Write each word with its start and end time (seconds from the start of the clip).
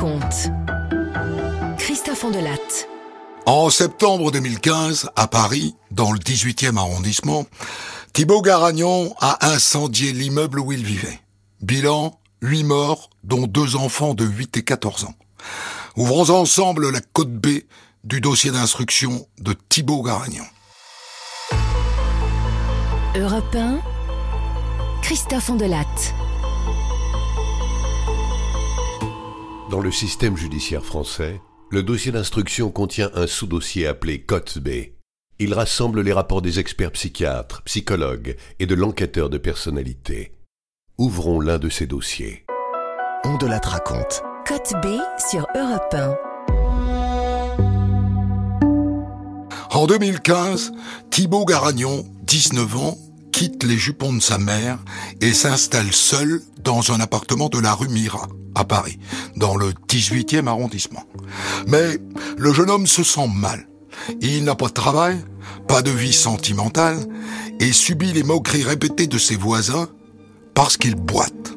raconte. 0.00 0.50
Christophe 1.78 2.24
Andelatte. 2.24 2.88
En 3.46 3.70
septembre 3.70 4.30
2015, 4.30 5.10
à 5.16 5.26
Paris, 5.26 5.74
dans 5.90 6.12
le 6.12 6.18
18e 6.18 6.76
arrondissement, 6.76 7.46
Thibaut 8.12 8.42
Garagnon 8.42 9.14
a 9.20 9.52
incendié 9.52 10.12
l'immeuble 10.12 10.60
où 10.60 10.72
il 10.72 10.84
vivait. 10.84 11.20
Bilan, 11.60 12.18
8 12.42 12.64
morts, 12.64 13.10
dont 13.24 13.46
deux 13.46 13.76
enfants 13.76 14.14
de 14.14 14.24
8 14.24 14.56
et 14.58 14.62
14 14.62 15.04
ans. 15.04 15.14
Ouvrons 15.96 16.30
ensemble 16.30 16.90
la 16.90 17.00
côte 17.00 17.32
B 17.32 17.48
du 18.04 18.20
dossier 18.20 18.50
d'instruction 18.50 19.26
de 19.38 19.54
Thibaut 19.68 20.02
Garagnon. 20.02 20.44
Europe 23.16 23.54
1, 23.54 23.80
Christophe 25.02 25.50
Andelatte. 25.50 26.14
Dans 29.70 29.80
le 29.80 29.92
système 29.92 30.36
judiciaire 30.36 30.84
français, 30.84 31.40
le 31.70 31.84
dossier 31.84 32.10
d'instruction 32.10 32.72
contient 32.72 33.08
un 33.14 33.28
sous-dossier 33.28 33.86
appelé 33.86 34.20
Cote 34.20 34.58
B. 34.58 34.68
Il 35.38 35.54
rassemble 35.54 36.00
les 36.00 36.12
rapports 36.12 36.42
des 36.42 36.58
experts 36.58 36.90
psychiatres, 36.90 37.62
psychologues 37.62 38.34
et 38.58 38.66
de 38.66 38.74
l'enquêteur 38.74 39.30
de 39.30 39.38
personnalité. 39.38 40.32
Ouvrons 40.98 41.38
l'un 41.38 41.58
de 41.58 41.68
ces 41.68 41.86
dossiers. 41.86 42.44
On 43.24 43.36
de 43.36 43.46
la 43.46 43.58
raconte. 43.58 44.24
Côte 44.44 44.72
B 44.82 44.88
sur 45.30 45.46
Europe 45.54 45.94
1. 45.94 46.16
En 49.70 49.86
2015, 49.86 50.72
Thibaut 51.10 51.44
Garagnon, 51.44 52.04
19 52.24 52.76
ans, 52.76 52.98
quitte 53.32 53.64
les 53.64 53.78
jupons 53.78 54.12
de 54.12 54.20
sa 54.20 54.38
mère 54.38 54.78
et 55.20 55.32
s'installe 55.32 55.92
seul 55.92 56.42
dans 56.62 56.92
un 56.92 57.00
appartement 57.00 57.48
de 57.48 57.58
la 57.58 57.74
rue 57.74 57.88
Mira, 57.88 58.28
à 58.54 58.64
Paris, 58.64 58.98
dans 59.36 59.56
le 59.56 59.72
18e 59.88 60.46
arrondissement. 60.46 61.04
Mais 61.66 61.98
le 62.36 62.52
jeune 62.52 62.70
homme 62.70 62.86
se 62.86 63.02
sent 63.02 63.28
mal. 63.34 63.66
Il 64.20 64.44
n'a 64.44 64.54
pas 64.54 64.68
de 64.68 64.72
travail, 64.72 65.18
pas 65.68 65.82
de 65.82 65.90
vie 65.90 66.12
sentimentale 66.12 66.98
et 67.60 67.72
subit 67.72 68.12
les 68.12 68.22
moqueries 68.22 68.64
répétées 68.64 69.06
de 69.06 69.18
ses 69.18 69.36
voisins 69.36 69.88
parce 70.54 70.76
qu'il 70.76 70.94
boite. 70.94 71.54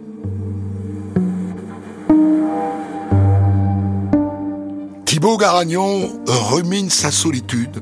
Thibaut 5.05 5.37
Garagnon 5.37 6.09
rumine 6.25 6.89
sa 6.89 7.11
solitude 7.11 7.81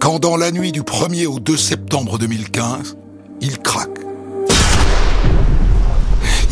quand 0.00 0.18
dans 0.18 0.36
la 0.36 0.50
nuit 0.50 0.72
du 0.72 0.82
1er 0.82 1.26
au 1.26 1.38
2 1.38 1.56
septembre 1.56 2.18
2015, 2.18 2.96
il 3.40 3.58
craque. 3.58 4.00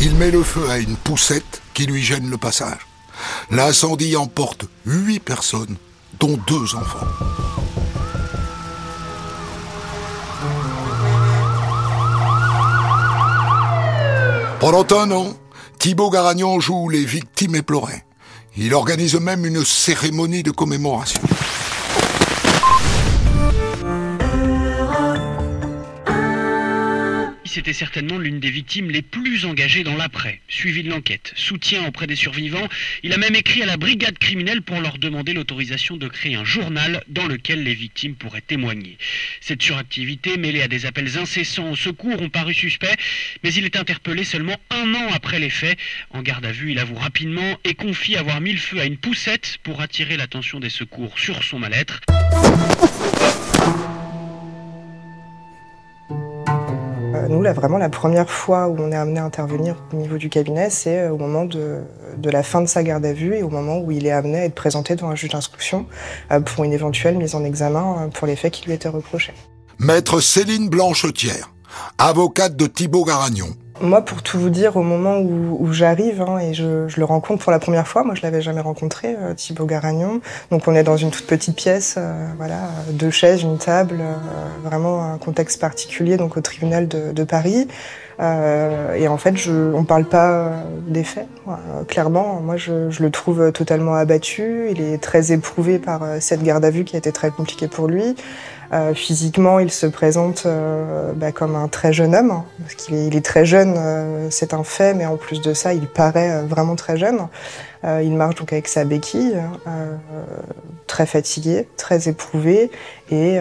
Il 0.01 0.15
met 0.15 0.31
le 0.31 0.43
feu 0.43 0.69
à 0.69 0.77
une 0.77 0.95
poussette 0.95 1.61
qui 1.73 1.85
lui 1.85 2.01
gêne 2.01 2.29
le 2.29 2.37
passage. 2.37 2.87
L'incendie 3.51 4.15
emporte 4.15 4.65
huit 4.85 5.19
personnes, 5.19 5.75
dont 6.19 6.37
deux 6.47 6.75
enfants. 6.75 7.07
Pendant 14.59 14.85
un 14.97 15.11
an, 15.11 15.33
Thibaut 15.79 16.09
Garagnon 16.09 16.59
joue 16.59 16.89
les 16.89 17.05
victimes 17.05 17.55
éplorées. 17.55 18.03
Il 18.57 18.73
organise 18.73 19.15
même 19.15 19.45
une 19.45 19.63
cérémonie 19.63 20.43
de 20.43 20.51
commémoration. 20.51 21.21
C'était 27.49 27.73
certainement 27.73 28.19
l'une 28.19 28.39
des 28.39 28.51
victimes 28.51 28.91
les 28.91 29.01
plus 29.01 29.45
engagées 29.45 29.83
dans 29.83 29.95
l'après, 29.95 30.39
suivi 30.47 30.83
de 30.83 30.89
l'enquête, 30.89 31.33
soutien 31.35 31.85
auprès 31.87 32.05
des 32.05 32.15
survivants. 32.15 32.69
Il 33.01 33.11
a 33.11 33.17
même 33.17 33.35
écrit 33.35 33.63
à 33.63 33.65
la 33.65 33.75
brigade 33.75 34.19
criminelle 34.19 34.61
pour 34.61 34.79
leur 34.79 34.99
demander 34.99 35.33
l'autorisation 35.33 35.97
de 35.97 36.07
créer 36.07 36.35
un 36.35 36.45
journal 36.45 37.03
dans 37.07 37.25
lequel 37.25 37.63
les 37.63 37.73
victimes 37.73 38.15
pourraient 38.15 38.41
témoigner. 38.41 38.97
Cette 39.41 39.63
suractivité, 39.63 40.37
mêlée 40.37 40.61
à 40.61 40.67
des 40.67 40.85
appels 40.85 41.17
incessants 41.17 41.71
au 41.71 41.75
secours, 41.75 42.21
ont 42.21 42.29
paru 42.29 42.53
suspects, 42.53 42.95
mais 43.43 43.51
il 43.53 43.65
est 43.65 43.77
interpellé 43.77 44.23
seulement 44.23 44.57
un 44.69 44.93
an 44.93 45.07
après 45.11 45.39
les 45.39 45.49
faits. 45.49 45.77
En 46.11 46.21
garde 46.21 46.45
à 46.45 46.51
vue, 46.51 46.71
il 46.71 46.79
avoue 46.79 46.95
rapidement 46.95 47.57
et 47.63 47.73
confie 47.73 48.15
avoir 48.15 48.41
mis 48.41 48.53
le 48.53 48.59
feu 48.59 48.79
à 48.79 48.85
une 48.85 48.97
poussette 48.97 49.57
pour 49.63 49.81
attirer 49.81 50.17
l'attention 50.17 50.59
des 50.59 50.69
secours 50.69 51.17
sur 51.17 51.43
son 51.43 51.57
mal-être. 51.57 52.01
Nous, 57.29 57.43
là, 57.43 57.53
vraiment, 57.53 57.77
la 57.77 57.89
première 57.89 58.29
fois 58.29 58.67
où 58.67 58.75
on 58.79 58.91
est 58.91 58.95
amené 58.95 59.19
à 59.19 59.23
intervenir 59.23 59.75
au 59.93 59.97
niveau 59.97 60.17
du 60.17 60.29
cabinet, 60.29 60.69
c'est 60.71 61.01
euh, 61.01 61.11
au 61.11 61.17
moment 61.17 61.45
de, 61.45 61.81
la 62.23 62.43
fin 62.43 62.61
de 62.61 62.67
sa 62.67 62.81
garde 62.81 63.05
à 63.05 63.13
vue 63.13 63.35
et 63.35 63.43
au 63.43 63.49
moment 63.49 63.77
où 63.77 63.91
il 63.91 64.07
est 64.07 64.11
amené 64.11 64.39
à 64.39 64.45
être 64.45 64.55
présenté 64.55 64.95
devant 64.95 65.09
un 65.09 65.15
juge 65.15 65.29
d'instruction 65.29 65.85
euh, 66.31 66.39
pour 66.39 66.63
une 66.63 66.73
éventuelle 66.73 67.17
mise 67.17 67.35
en 67.35 67.43
examen 67.43 68.09
pour 68.13 68.25
les 68.25 68.35
faits 68.35 68.53
qui 68.53 68.65
lui 68.65 68.73
étaient 68.73 68.89
reprochés. 68.89 69.33
Maître 69.77 70.19
Céline 70.19 70.69
Blanchetière, 70.69 71.51
avocate 71.97 72.55
de 72.55 72.65
Thibaut 72.65 73.05
Garagnon. 73.05 73.55
Moi, 73.81 74.01
pour 74.01 74.21
tout 74.21 74.37
vous 74.37 74.49
dire, 74.49 74.75
au 74.75 74.83
moment 74.83 75.19
où, 75.19 75.71
j'arrive 75.71 76.21
hein, 76.21 76.39
et 76.39 76.53
je, 76.53 76.87
le 76.93 77.05
rencontre 77.05 77.43
pour 77.43 77.51
la 77.51 77.59
première 77.59 77.87
fois, 77.87 78.03
moi 78.03 78.13
je 78.13 78.21
l'avais 78.23 78.41
jamais 78.41 78.59
rencontré, 78.59 79.15
euh, 79.17 79.33
Thibaut 79.33 79.65
Garagnon. 79.65 80.19
Donc 80.51 80.67
on 80.67 80.75
est 80.75 80.83
dans 80.83 80.97
une 80.97 81.11
toute 81.11 81.25
petite 81.25 81.55
pièce, 81.55 81.95
euh, 81.97 82.27
voilà, 82.37 82.59
deux 82.91 83.09
chaises, 83.09 83.41
une 83.41 83.57
table, 83.57 83.99
euh, 84.01 84.15
vraiment 84.67 85.13
un 85.13 85.17
contexte 85.17 85.61
particulier, 85.61 86.17
donc 86.17 86.35
au 86.35 86.41
tribunal 86.41 86.89
de, 86.89 87.23
Paris. 87.23 87.67
Et 88.19 89.07
en 89.07 89.17
fait, 89.17 89.37
je, 89.37 89.73
on 89.73 89.85
parle 89.85 90.03
pas 90.03 90.51
des 90.87 91.05
faits. 91.05 91.27
clairement, 91.87 92.41
moi 92.41 92.57
je, 92.57 92.89
le 93.01 93.11
trouve 93.11 93.53
totalement 93.53 93.95
abattu. 93.95 94.67
Il 94.71 94.81
est 94.81 94.97
très 94.97 95.31
éprouvé 95.31 95.79
par 95.79 96.01
cette 96.19 96.43
garde 96.43 96.65
à 96.65 96.69
vue 96.69 96.83
qui 96.83 96.97
a 96.97 96.99
été 96.99 97.13
très 97.13 97.31
compliquée 97.31 97.69
pour 97.69 97.87
lui. 97.87 98.15
Euh, 98.71 98.93
physiquement, 98.93 99.59
il 99.59 99.71
se 99.71 99.87
présente 99.87 100.43
euh, 100.45 101.11
bah, 101.15 101.31
comme 101.31 101.55
un 101.55 101.67
très 101.67 101.91
jeune 101.91 102.15
homme, 102.15 102.31
hein, 102.31 102.45
parce 102.59 102.75
qu'il 102.75 102.95
est, 102.95 103.07
il 103.07 103.15
est, 103.15 103.25
très 103.25 103.43
jeune, 103.45 103.73
euh, 103.77 104.27
c'est 104.29 104.53
un 104.53 104.63
fait, 104.63 104.93
mais 104.93 105.07
en 105.07 105.17
plus 105.17 105.41
de 105.41 105.53
ça, 105.55 105.73
il 105.73 105.87
paraît 105.87 106.31
euh, 106.31 106.43
vraiment 106.43 106.75
très 106.75 106.97
jeune. 106.97 107.27
Il 107.85 108.17
marche 108.17 108.35
donc 108.35 108.51
avec 108.51 108.67
sa 108.67 108.83
béquille, 108.83 109.37
très 110.85 111.05
fatigué, 111.05 111.65
très 111.77 112.09
éprouvé, 112.09 112.71
et 113.09 113.39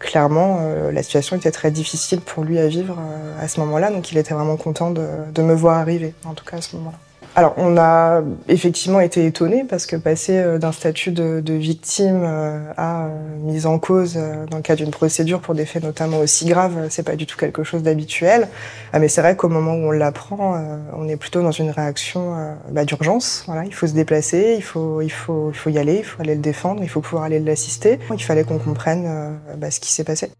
clairement, 0.00 0.58
la 0.92 1.00
situation 1.04 1.36
était 1.36 1.52
très 1.52 1.70
difficile 1.70 2.20
pour 2.20 2.42
lui 2.42 2.58
à 2.58 2.66
vivre 2.66 2.98
à 3.40 3.46
ce 3.46 3.60
moment-là, 3.60 3.92
donc 3.92 4.10
il 4.10 4.18
était 4.18 4.34
vraiment 4.34 4.56
content 4.56 4.90
de, 4.90 5.06
de 5.32 5.42
me 5.42 5.54
voir 5.54 5.78
arriver, 5.78 6.12
en 6.24 6.34
tout 6.34 6.44
cas 6.44 6.56
à 6.56 6.60
ce 6.60 6.74
moment-là. 6.74 6.98
Alors, 7.36 7.54
on 7.56 7.76
a 7.76 8.22
effectivement 8.48 9.00
été 9.00 9.26
étonnés 9.26 9.64
parce 9.68 9.86
que 9.86 9.96
passer 9.96 10.38
euh, 10.38 10.58
d'un 10.58 10.70
statut 10.70 11.10
de, 11.10 11.42
victime 11.52 12.22
euh, 12.22 12.72
à 12.76 13.06
euh, 13.06 13.08
mise 13.40 13.66
en 13.66 13.80
cause 13.80 14.14
dans 14.14 14.58
le 14.58 14.62
cadre 14.62 14.82
d'une 14.82 14.92
procédure 14.92 15.40
pour 15.40 15.54
des 15.54 15.66
faits 15.66 15.82
notamment 15.82 16.18
aussi 16.18 16.46
graves, 16.46 16.86
c'est 16.90 17.02
pas 17.02 17.16
du 17.16 17.26
tout 17.26 17.36
quelque 17.36 17.64
chose 17.64 17.82
d'habituel. 17.82 18.48
Mais 18.92 19.08
c'est 19.08 19.20
vrai 19.20 19.34
qu'au 19.34 19.48
moment 19.48 19.72
où 19.74 19.88
on 19.88 19.90
l'apprend, 19.90 20.56
on 20.96 21.08
est 21.08 21.16
plutôt 21.16 21.42
dans 21.42 21.50
une 21.50 21.70
réaction 21.70 22.56
bah, 22.70 22.84
d'urgence. 22.84 23.42
Voilà, 23.46 23.64
il 23.64 23.74
faut 23.74 23.88
se 23.88 23.92
déplacer, 23.92 24.54
il 24.56 24.62
faut, 24.62 25.00
il 25.00 25.10
faut, 25.10 25.50
il 25.50 25.56
faut 25.56 25.70
y 25.70 25.78
aller, 25.78 25.98
il 25.98 26.04
faut 26.04 26.22
aller 26.22 26.36
le 26.36 26.40
défendre, 26.40 26.82
il 26.82 26.88
faut 26.88 27.00
pouvoir 27.00 27.24
aller 27.24 27.40
l'assister. 27.40 27.98
Il 28.12 28.22
fallait 28.22 28.44
qu'on 28.44 28.58
comprenne 28.58 29.38
bah, 29.58 29.70
ce 29.70 29.80
qui 29.80 29.92
s'est 29.92 30.04
passé 30.04 30.30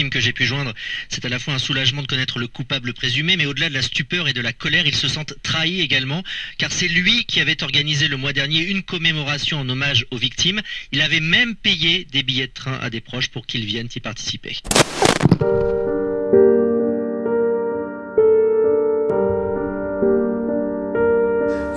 victimes 0.00 0.10
que 0.10 0.20
j'ai 0.20 0.32
pu 0.32 0.46
joindre, 0.46 0.72
c'est 1.10 1.24
à 1.26 1.28
la 1.28 1.38
fois 1.38 1.52
un 1.52 1.58
soulagement 1.58 2.00
de 2.00 2.06
connaître 2.06 2.38
le 2.38 2.46
coupable 2.46 2.94
présumé, 2.94 3.36
mais 3.36 3.44
au-delà 3.44 3.68
de 3.68 3.74
la 3.74 3.82
stupeur 3.82 4.28
et 4.28 4.32
de 4.32 4.40
la 4.40 4.52
colère, 4.54 4.86
ils 4.86 4.94
se 4.94 5.08
sentent 5.08 5.34
trahis 5.42 5.82
également, 5.82 6.22
car 6.56 6.72
c'est 6.72 6.88
lui 6.88 7.24
qui 7.26 7.40
avait 7.40 7.62
organisé 7.62 8.08
le 8.08 8.16
mois 8.16 8.32
dernier 8.32 8.60
une 8.60 8.82
commémoration 8.82 9.60
en 9.60 9.68
hommage 9.68 10.06
aux 10.10 10.16
victimes. 10.16 10.62
Il 10.92 11.02
avait 11.02 11.20
même 11.20 11.54
payé 11.54 12.06
des 12.10 12.22
billets 12.22 12.46
de 12.46 12.52
train 12.52 12.78
à 12.80 12.88
des 12.88 13.02
proches 13.02 13.28
pour 13.28 13.46
qu'ils 13.46 13.66
viennent 13.66 13.88
y 13.94 14.00
participer. 14.00 14.56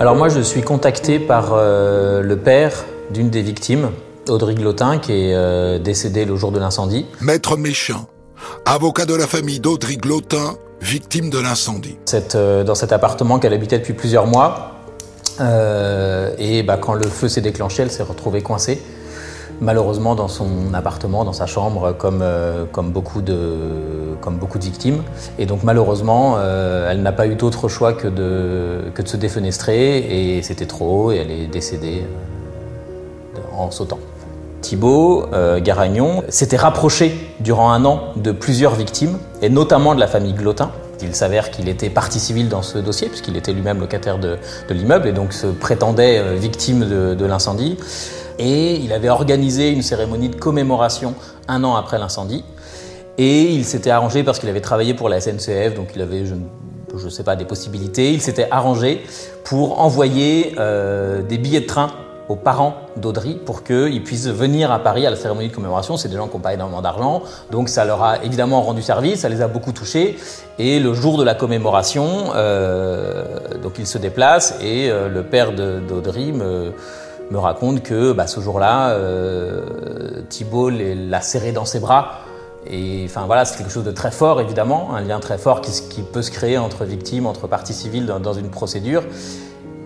Alors 0.00 0.16
moi 0.16 0.30
je 0.30 0.40
suis 0.40 0.62
contacté 0.62 1.18
par 1.18 1.52
euh, 1.52 2.22
le 2.22 2.38
père 2.38 2.84
d'une 3.10 3.28
des 3.28 3.42
victimes 3.42 3.90
Audrey 4.28 4.54
Glotin, 4.54 4.98
qui 4.98 5.12
est 5.12 5.34
euh, 5.34 5.78
décédé 5.78 6.24
le 6.24 6.36
jour 6.36 6.52
de 6.52 6.58
l'incendie. 6.58 7.06
Maître 7.20 7.56
Méchin, 7.56 8.06
avocat 8.66 9.04
de 9.04 9.14
la 9.14 9.26
famille 9.26 9.60
d'Audrey 9.60 9.96
Glotin, 9.96 10.56
victime 10.80 11.30
de 11.30 11.38
l'incendie. 11.38 11.96
Euh, 12.34 12.64
dans 12.64 12.74
cet 12.74 12.92
appartement 12.92 13.38
qu'elle 13.38 13.54
habitait 13.54 13.78
depuis 13.78 13.94
plusieurs 13.94 14.26
mois. 14.26 14.72
Euh, 15.40 16.32
et 16.38 16.62
bah, 16.62 16.76
quand 16.76 16.94
le 16.94 17.06
feu 17.06 17.28
s'est 17.28 17.40
déclenché, 17.40 17.82
elle 17.82 17.90
s'est 17.90 18.02
retrouvée 18.02 18.42
coincée. 18.42 18.82
Malheureusement 19.60 20.14
dans 20.14 20.28
son 20.28 20.74
appartement, 20.74 21.24
dans 21.24 21.32
sa 21.32 21.46
chambre, 21.46 21.92
comme, 21.92 22.20
euh, 22.22 22.64
beaucoup, 22.82 23.22
de, 23.22 23.38
victimes. 24.60 25.02
Et 25.38 25.46
donc 25.46 25.62
malheureusement, 25.62 26.38
elle 26.40 27.02
n'a 27.02 27.12
pas 27.12 27.26
eu 27.26 27.36
d'autre 27.36 27.68
choix 27.68 27.92
que 27.92 28.08
de, 28.08 28.90
que 28.94 29.02
de 29.02 29.08
se 29.08 29.16
défenestrer. 29.16 29.98
Et 30.36 30.42
c'était 30.42 30.66
trop 30.66 31.12
et 31.12 31.16
elle 31.16 31.30
est 31.30 31.46
décédée 31.46 32.04
en 33.56 33.70
sautant. 33.70 33.98
Thibaut 34.64 35.26
euh, 35.34 35.60
Garagnon 35.60 36.24
s'était 36.30 36.56
rapproché 36.56 37.14
durant 37.38 37.70
un 37.70 37.84
an 37.84 38.00
de 38.16 38.32
plusieurs 38.32 38.74
victimes, 38.74 39.18
et 39.42 39.50
notamment 39.50 39.94
de 39.94 40.00
la 40.00 40.06
famille 40.06 40.32
Glotin. 40.32 40.70
Il 41.02 41.14
s'avère 41.14 41.50
qu'il 41.50 41.68
était 41.68 41.90
partie 41.90 42.18
civile 42.18 42.48
dans 42.48 42.62
ce 42.62 42.78
dossier, 42.78 43.08
puisqu'il 43.08 43.36
était 43.36 43.52
lui-même 43.52 43.78
locataire 43.78 44.18
de, 44.18 44.38
l'immeuble 44.70 45.06
et 45.06 45.12
donc 45.12 45.34
se 45.34 45.48
prétendait 45.48 46.18
euh, 46.18 46.34
victime 46.34 46.88
de, 46.88 47.26
l'incendie. 47.26 47.76
Et 48.38 48.76
il 48.76 48.94
avait 48.94 49.10
organisé 49.10 49.68
une 49.68 49.82
cérémonie 49.82 50.30
de 50.30 50.36
commémoration 50.36 51.14
un 51.46 51.62
an 51.62 51.76
après 51.76 51.98
l'incendie. 51.98 52.42
Et 53.18 53.42
il 53.42 53.66
s'était 53.66 53.90
arrangé 53.90 54.24
parce 54.24 54.38
qu'il 54.38 54.48
avait 54.48 54.62
travaillé 54.62 54.94
pour 54.94 55.10
la 55.10 55.20
SNCF, 55.20 55.74
donc 55.74 55.90
il 55.94 56.00
avait, 56.00 56.24
je 56.24 56.34
ne 57.04 57.10
sais 57.10 57.22
pas, 57.22 57.36
des 57.36 57.44
possibilités. 57.44 58.14
Il 58.14 58.22
s'était 58.22 58.48
arrangé 58.50 59.04
pour 59.44 59.82
envoyer 59.82 60.54
euh, 60.58 61.20
des 61.20 61.36
billets 61.36 61.60
de 61.60 61.66
train 61.66 61.90
aux 62.28 62.36
parents 62.36 62.74
d'Audrey 62.96 63.34
pour 63.44 63.64
qu'ils 63.64 64.02
puissent 64.02 64.28
venir 64.28 64.72
à 64.72 64.78
Paris 64.78 65.06
à 65.06 65.10
la 65.10 65.16
cérémonie 65.16 65.48
de 65.48 65.54
commémoration. 65.54 65.96
C'est 65.96 66.08
des 66.08 66.16
gens 66.16 66.26
qui 66.26 66.34
n'ont 66.34 66.42
pas 66.42 66.54
énormément 66.54 66.82
d'argent, 66.82 67.22
donc 67.50 67.68
ça 67.68 67.84
leur 67.84 68.02
a 68.02 68.24
évidemment 68.24 68.62
rendu 68.62 68.82
service, 68.82 69.20
ça 69.20 69.28
les 69.28 69.42
a 69.42 69.48
beaucoup 69.48 69.72
touchés. 69.72 70.16
Et 70.58 70.80
le 70.80 70.94
jour 70.94 71.18
de 71.18 71.24
la 71.24 71.34
commémoration, 71.34 72.30
euh, 72.34 73.24
donc 73.62 73.74
ils 73.78 73.86
se 73.86 73.98
déplacent 73.98 74.56
et 74.62 74.90
euh, 74.90 75.08
le 75.08 75.22
père 75.22 75.52
d'Audrey 75.52 76.32
me, 76.32 76.72
me, 77.30 77.38
raconte 77.38 77.82
que 77.82 78.12
bah, 78.12 78.26
ce 78.26 78.40
jour-là, 78.40 78.90
euh, 78.90 79.62
Thibault 80.28 80.70
l'a 80.70 81.20
serré 81.20 81.52
dans 81.52 81.64
ses 81.64 81.80
bras. 81.80 82.20
Et 82.66 83.02
enfin 83.04 83.26
voilà, 83.26 83.44
c'est 83.44 83.58
quelque 83.58 83.72
chose 83.72 83.84
de 83.84 83.90
très 83.90 84.10
fort 84.10 84.40
évidemment, 84.40 84.94
un 84.94 85.02
lien 85.02 85.20
très 85.20 85.36
fort 85.36 85.60
qui, 85.60 86.00
peut 86.00 86.22
se 86.22 86.30
créer 86.30 86.56
entre 86.56 86.86
victimes, 86.86 87.26
entre 87.26 87.46
parties 87.46 87.74
civiles 87.74 88.06
dans 88.06 88.32
une 88.32 88.48
procédure. 88.48 89.02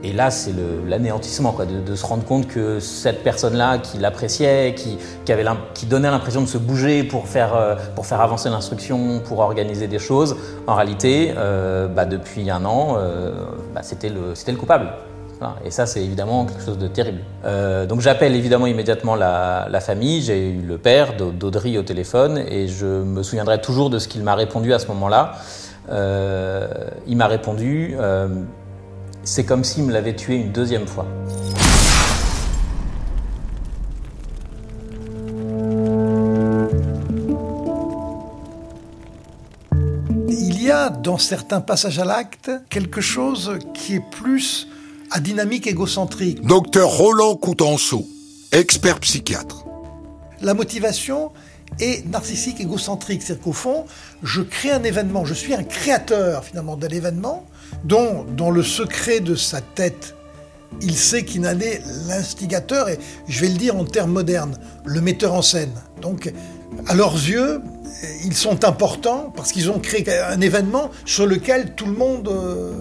Et 0.05 0.13
là, 0.13 0.31
c'est 0.31 0.53
l'anéantissement, 0.87 1.57
de, 1.85 1.95
se 1.97 2.07
rendre 2.07 2.25
compte 2.25 2.47
que 2.47 2.79
cette 2.79 3.25
personne-là, 3.25 3.79
qui 3.79 3.99
l'appréciait, 3.99 4.75
qui, 4.77 4.97
qui, 5.25 5.33
qui, 5.75 5.87
donnait 5.87 6.11
l'impression 6.11 6.41
de 6.41 6.47
se 6.47 6.59
bouger 6.59 7.03
pour 7.03 7.27
faire, 7.27 7.57
euh, 7.57 7.75
pour 7.97 8.07
faire 8.07 8.21
avancer 8.21 8.49
l'instruction, 8.49 9.21
pour 9.21 9.41
organiser 9.41 9.89
des 9.89 9.99
choses, 9.99 10.37
en 10.69 10.77
réalité, 10.77 11.35
euh, 11.37 11.89
bah, 11.89 12.05
depuis 12.05 12.49
un 12.49 12.65
an, 12.65 12.95
euh, 12.97 13.33
bah, 13.75 13.81
c'était 13.83 14.09
le, 14.09 14.35
le, 14.47 14.57
coupable. 14.57 14.89
Et 15.65 15.71
ça, 15.71 15.87
c'est 15.87 16.03
évidemment 16.03 16.47
quelque 16.47 16.65
chose 16.65 16.79
de 16.79 16.89
terrible. 16.89 17.21
Euh, 17.45 17.87
donc 17.87 18.01
j'appelle 18.01 18.35
évidemment 18.35 18.67
immédiatement 18.67 19.15
la, 19.15 19.69
la 19.71 19.81
famille. 19.81 20.21
J'ai 20.21 20.51
eu 20.51 20.63
le 20.63 20.79
père 20.79 21.15
d'Audrey 21.17 21.79
au 21.79 21.83
téléphone 21.83 22.39
et 22.39 22.67
je 22.67 22.87
me 22.87 23.23
souviendrai 23.23 23.61
toujours 23.61 23.89
de 23.89 24.01
ce 24.01 24.09
qu'il 24.09 24.25
m'a 24.25 24.35
répondu 24.35 24.73
à 24.73 24.81
ce 24.81 24.89
moment-là. 24.89 25.35
Il 27.07 27.17
m'a 27.17 27.29
répondu 27.29 27.97
c'est 29.29 29.45
comme 29.45 29.63
s'il 29.63 29.85
me 29.85 29.93
l'avait 29.93 30.17
tué 30.17 30.37
une 30.37 30.53
deuxième 30.53 30.87
fois. 30.87 31.07
Il 40.31 40.63
y 40.63 40.71
a 40.71 40.89
dans 40.89 41.19
certains 41.19 41.61
passages 41.61 41.99
à 41.99 42.07
l'acte 42.07 42.51
quelque 42.71 43.03
chose 43.03 43.59
qui 43.75 43.97
est 43.97 44.11
plus 44.11 44.67
à 45.11 45.21
dynamique 45.21 45.67
égocentrique. 45.67 46.41
Docteur 46.43 46.89
Roland 46.89 47.37
Coutenceau, 47.37 48.07
expert 48.53 48.99
psychiatre. 49.01 49.67
La 50.41 50.55
motivation 50.55 51.33
est 51.81 52.07
narcissique 52.07 52.61
égocentrique, 52.61 53.23
c'est-à-dire 53.23 53.45
qu'au 53.45 53.53
fond, 53.53 53.85
je 54.23 54.41
crée 54.41 54.71
un 54.71 54.83
événement, 54.83 55.27
je 55.27 55.35
suis 55.35 55.53
un 55.53 55.65
créateur 55.65 56.45
finalement 56.45 56.77
de 56.77 56.87
l'événement, 56.87 57.47
dont, 57.85 58.25
dans 58.37 58.51
le 58.51 58.63
secret 58.63 59.21
de 59.21 59.35
sa 59.35 59.61
tête, 59.61 60.15
il 60.83 60.97
sait 60.97 61.25
qu'il 61.25 61.47
en 61.47 61.59
est 61.61 61.83
l'instigateur, 62.07 62.89
et 62.89 62.99
je 63.27 63.41
vais 63.41 63.49
le 63.49 63.57
dire 63.57 63.77
en 63.77 63.85
termes 63.85 64.13
modernes, 64.13 64.57
le 64.85 65.01
metteur 65.01 65.35
en 65.35 65.43
scène. 65.43 65.73
Donc, 66.01 66.33
à 66.87 66.95
leurs 66.95 67.15
yeux, 67.15 67.61
ils 68.25 68.37
sont 68.37 68.65
importants 68.65 69.33
parce 69.35 69.53
qu'ils 69.53 69.71
ont 69.71 69.79
créé 69.79 70.05
un 70.21 70.41
événement 70.41 70.91
sur 71.05 71.27
lequel 71.27 71.75
tout 71.75 71.87
le 71.87 71.93
monde 71.93 72.29
euh, 72.29 72.73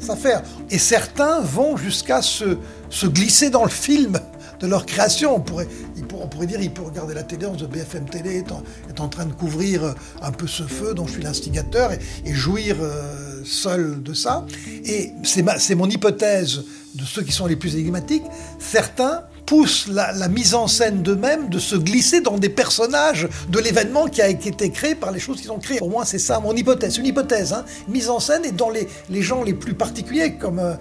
s'affaire. 0.00 0.42
Et 0.70 0.78
certains 0.78 1.40
vont 1.40 1.76
jusqu'à 1.76 2.22
se, 2.22 2.56
se 2.88 3.06
glisser 3.06 3.50
dans 3.50 3.64
le 3.64 3.70
film 3.70 4.18
de 4.60 4.66
leur 4.66 4.86
création. 4.86 5.36
On 5.36 5.40
pourrait, 5.40 5.68
on 6.14 6.28
pourrait 6.28 6.46
dire, 6.46 6.60
il 6.60 6.72
peut 6.72 6.82
regarder 6.82 7.14
la 7.14 7.22
télé, 7.22 7.46
de 7.46 7.66
BFM 7.66 8.08
Télé 8.08 8.38
est 8.38 8.52
en, 8.52 8.62
est 8.88 9.00
en, 9.00 9.08
train 9.08 9.26
de 9.26 9.32
couvrir 9.32 9.84
euh, 9.84 9.92
un 10.22 10.30
peu 10.30 10.46
ce 10.46 10.62
feu 10.62 10.94
dont 10.94 11.06
je 11.06 11.14
suis 11.14 11.22
l'instigateur 11.22 11.90
et, 11.92 12.32
jouir 12.32 12.76
euh, 12.80 13.31
seul 13.44 14.02
de 14.02 14.14
ça. 14.14 14.46
Et 14.84 15.10
c'est 15.24 15.74
mon 15.74 15.88
hypothèse 15.88 16.64
de 16.94 17.04
ceux 17.04 17.22
qui 17.22 17.32
sont 17.32 17.46
les 17.46 17.56
plus 17.56 17.74
énigmatiques. 17.74 18.24
Certains 18.58 19.22
poussent 19.46 19.88
la, 19.88 20.28
mise 20.28 20.54
en 20.54 20.66
scène 20.66 21.02
d'eux-mêmes 21.02 21.48
de 21.48 21.58
se 21.58 21.76
glisser 21.76 22.20
dans 22.20 22.38
des 22.38 22.48
personnages 22.48 23.28
de 23.48 23.58
l'événement 23.58 24.06
qui 24.06 24.22
a 24.22 24.28
été 24.28 24.70
créé 24.70 24.94
par 24.94 25.10
les 25.10 25.20
choses 25.20 25.40
qu'ils 25.40 25.52
ont 25.52 25.58
créées. 25.58 25.78
Pour 25.78 25.90
moi, 25.90 26.04
c'est 26.04 26.18
ça 26.18 26.40
mon 26.40 26.54
hypothèse. 26.54 26.96
Une 26.96 27.06
hypothèse, 27.06 27.52
hein. 27.52 27.64
mise 27.88 28.08
en 28.08 28.20
scène 28.20 28.44
et 28.44 28.52
dans 28.52 28.70
les, 28.70 28.88
les 29.10 29.22
gens 29.22 29.42
les 29.42 29.54
plus 29.54 29.74
particuliers, 29.74 30.34
comme 30.34 30.58
euh, 30.58 30.74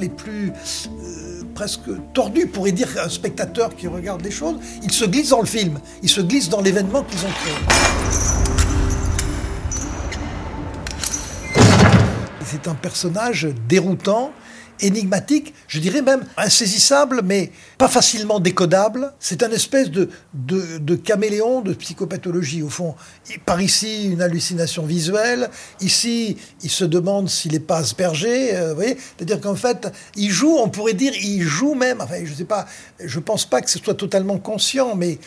les 0.00 0.08
plus 0.08 0.52
presque 1.54 1.90
tordu, 2.14 2.46
pourrait 2.46 2.72
dire 2.72 2.88
un 3.02 3.08
spectateur 3.08 3.74
qui 3.74 3.88
regarde 3.88 4.22
des 4.22 4.30
choses, 4.30 4.56
il 4.82 4.92
se 4.92 5.04
glisse 5.04 5.30
dans 5.30 5.40
le 5.40 5.46
film, 5.46 5.78
il 6.02 6.08
se 6.08 6.20
glisse 6.20 6.48
dans 6.48 6.60
l'événement 6.60 7.02
qu'ils 7.02 7.20
ont 7.26 7.32
créé. 7.42 8.57
C'est 12.50 12.66
un 12.66 12.74
personnage 12.74 13.48
déroutant 13.68 14.32
énigmatique, 14.80 15.54
je 15.66 15.80
dirais 15.80 16.02
même 16.02 16.24
insaisissable, 16.36 17.22
mais 17.24 17.50
pas 17.78 17.88
facilement 17.88 18.40
décodable. 18.40 19.12
C'est 19.18 19.42
un 19.42 19.50
espèce 19.50 19.90
de, 19.90 20.08
caméléon 20.96 21.60
de 21.60 21.74
psychopathologie, 21.74 22.62
au 22.62 22.68
fond. 22.68 22.94
Par 23.44 23.60
ici, 23.60 24.10
une 24.10 24.22
hallucination 24.22 24.86
visuelle. 24.86 25.50
Ici, 25.80 26.36
il 26.62 26.70
se 26.70 26.84
demande 26.84 27.28
s'il 27.28 27.52
n'est 27.52 27.60
pas 27.60 27.78
aspergé. 27.78 28.54
Euh, 28.56 28.70
vous 28.70 28.76
voyez 28.76 28.96
C'est-à-dire 28.96 29.40
qu'en 29.40 29.54
fait, 29.54 29.92
il 30.16 30.30
joue, 30.30 30.56
on 30.58 30.68
pourrait 30.68 30.94
dire, 30.94 31.12
il 31.22 31.42
joue 31.42 31.74
même. 31.74 32.00
Enfin, 32.00 32.24
je 32.24 32.32
sais 32.32 32.44
pas, 32.44 32.66
je 33.04 33.18
pense 33.18 33.44
pas 33.44 33.60
que 33.60 33.70
ce 33.70 33.78
soit 33.78 33.94
totalement 33.94 34.38
conscient, 34.38 34.94
mais 34.94 35.18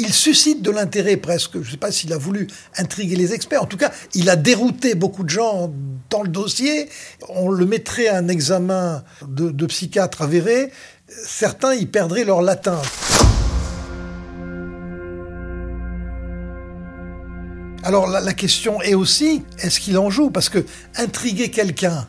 il 0.00 0.12
suscite 0.12 0.62
de 0.62 0.70
l'intérêt 0.70 1.16
presque. 1.16 1.52
Je 1.54 1.58
ne 1.58 1.64
sais 1.64 1.76
pas 1.76 1.92
s'il 1.92 2.12
a 2.12 2.18
voulu 2.18 2.48
intriguer 2.76 3.16
les 3.16 3.34
experts. 3.34 3.62
En 3.62 3.66
tout 3.66 3.76
cas, 3.76 3.92
il 4.14 4.30
a 4.30 4.36
dérouté 4.36 4.94
beaucoup 4.94 5.24
de 5.24 5.28
gens 5.28 5.72
dans 6.08 6.22
le 6.22 6.28
dossier. 6.28 6.88
On 7.28 7.50
le 7.50 7.66
mettrait 7.66 8.08
à 8.08 8.16
un 8.16 8.28
examen 8.28 9.04
de, 9.26 9.66
psychiatre 9.66 10.22
avéré. 10.22 10.72
Certains 11.08 11.74
y 11.74 11.86
perdraient 11.86 12.24
leur 12.24 12.42
latin. 12.42 12.80
Alors 17.82 18.08
la, 18.08 18.20
la 18.20 18.34
question 18.34 18.80
est 18.82 18.94
aussi, 18.94 19.42
est-ce 19.58 19.80
qu'il 19.80 19.96
en 19.98 20.10
joue? 20.10 20.30
Parce 20.30 20.48
que 20.48 20.64
intriguer 20.96 21.50
quelqu'un, 21.50 22.06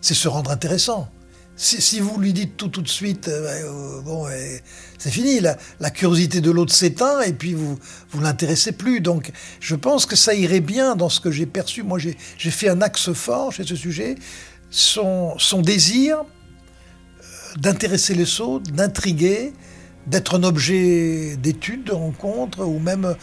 c'est 0.00 0.14
se 0.14 0.28
rendre 0.28 0.50
intéressant 0.50 1.08
si, 1.58 1.98
vous 1.98 2.20
lui 2.20 2.32
dites 2.32 2.56
tout 2.56 2.68
tout 2.68 2.82
de 2.82 2.88
suite, 2.88 3.26
euh, 3.26 3.42
ben, 3.42 3.66
euh, 3.66 4.00
bon, 4.02 4.26
c'est 4.96 5.10
fini, 5.10 5.40
la, 5.40 5.56
la, 5.80 5.90
curiosité 5.90 6.40
de 6.40 6.52
l'autre 6.52 6.72
s'éteint 6.72 7.20
et 7.22 7.32
puis 7.32 7.52
vous 7.52 7.78
vous 8.10 8.20
l'intéressez 8.20 8.72
plus. 8.72 9.00
Donc 9.00 9.32
je 9.58 9.74
pense 9.74 10.06
que 10.06 10.14
ça 10.14 10.34
irait 10.34 10.60
bien 10.60 10.94
dans 10.94 11.08
ce 11.08 11.20
que 11.20 11.32
j'ai 11.32 11.46
perçu. 11.46 11.82
Moi 11.82 11.98
j'ai 11.98 12.50
fait 12.50 12.68
un 12.68 12.80
axe 12.80 13.12
fort 13.12 13.52
chez 13.52 13.64
ce 13.64 13.74
sujet, 13.74 14.14
son, 14.70 15.36
désir 15.62 16.18
euh, 16.18 17.24
d'intéresser 17.56 18.14
les 18.14 18.40
autres, 18.40 18.70
d'intriguer, 18.70 19.52
d'être 20.06 20.36
un 20.38 20.44
objet 20.44 21.36
d'étude, 21.36 21.84
de 21.84 21.92
rencontre, 21.92 22.64
ou 22.64 22.78
même 22.78 23.16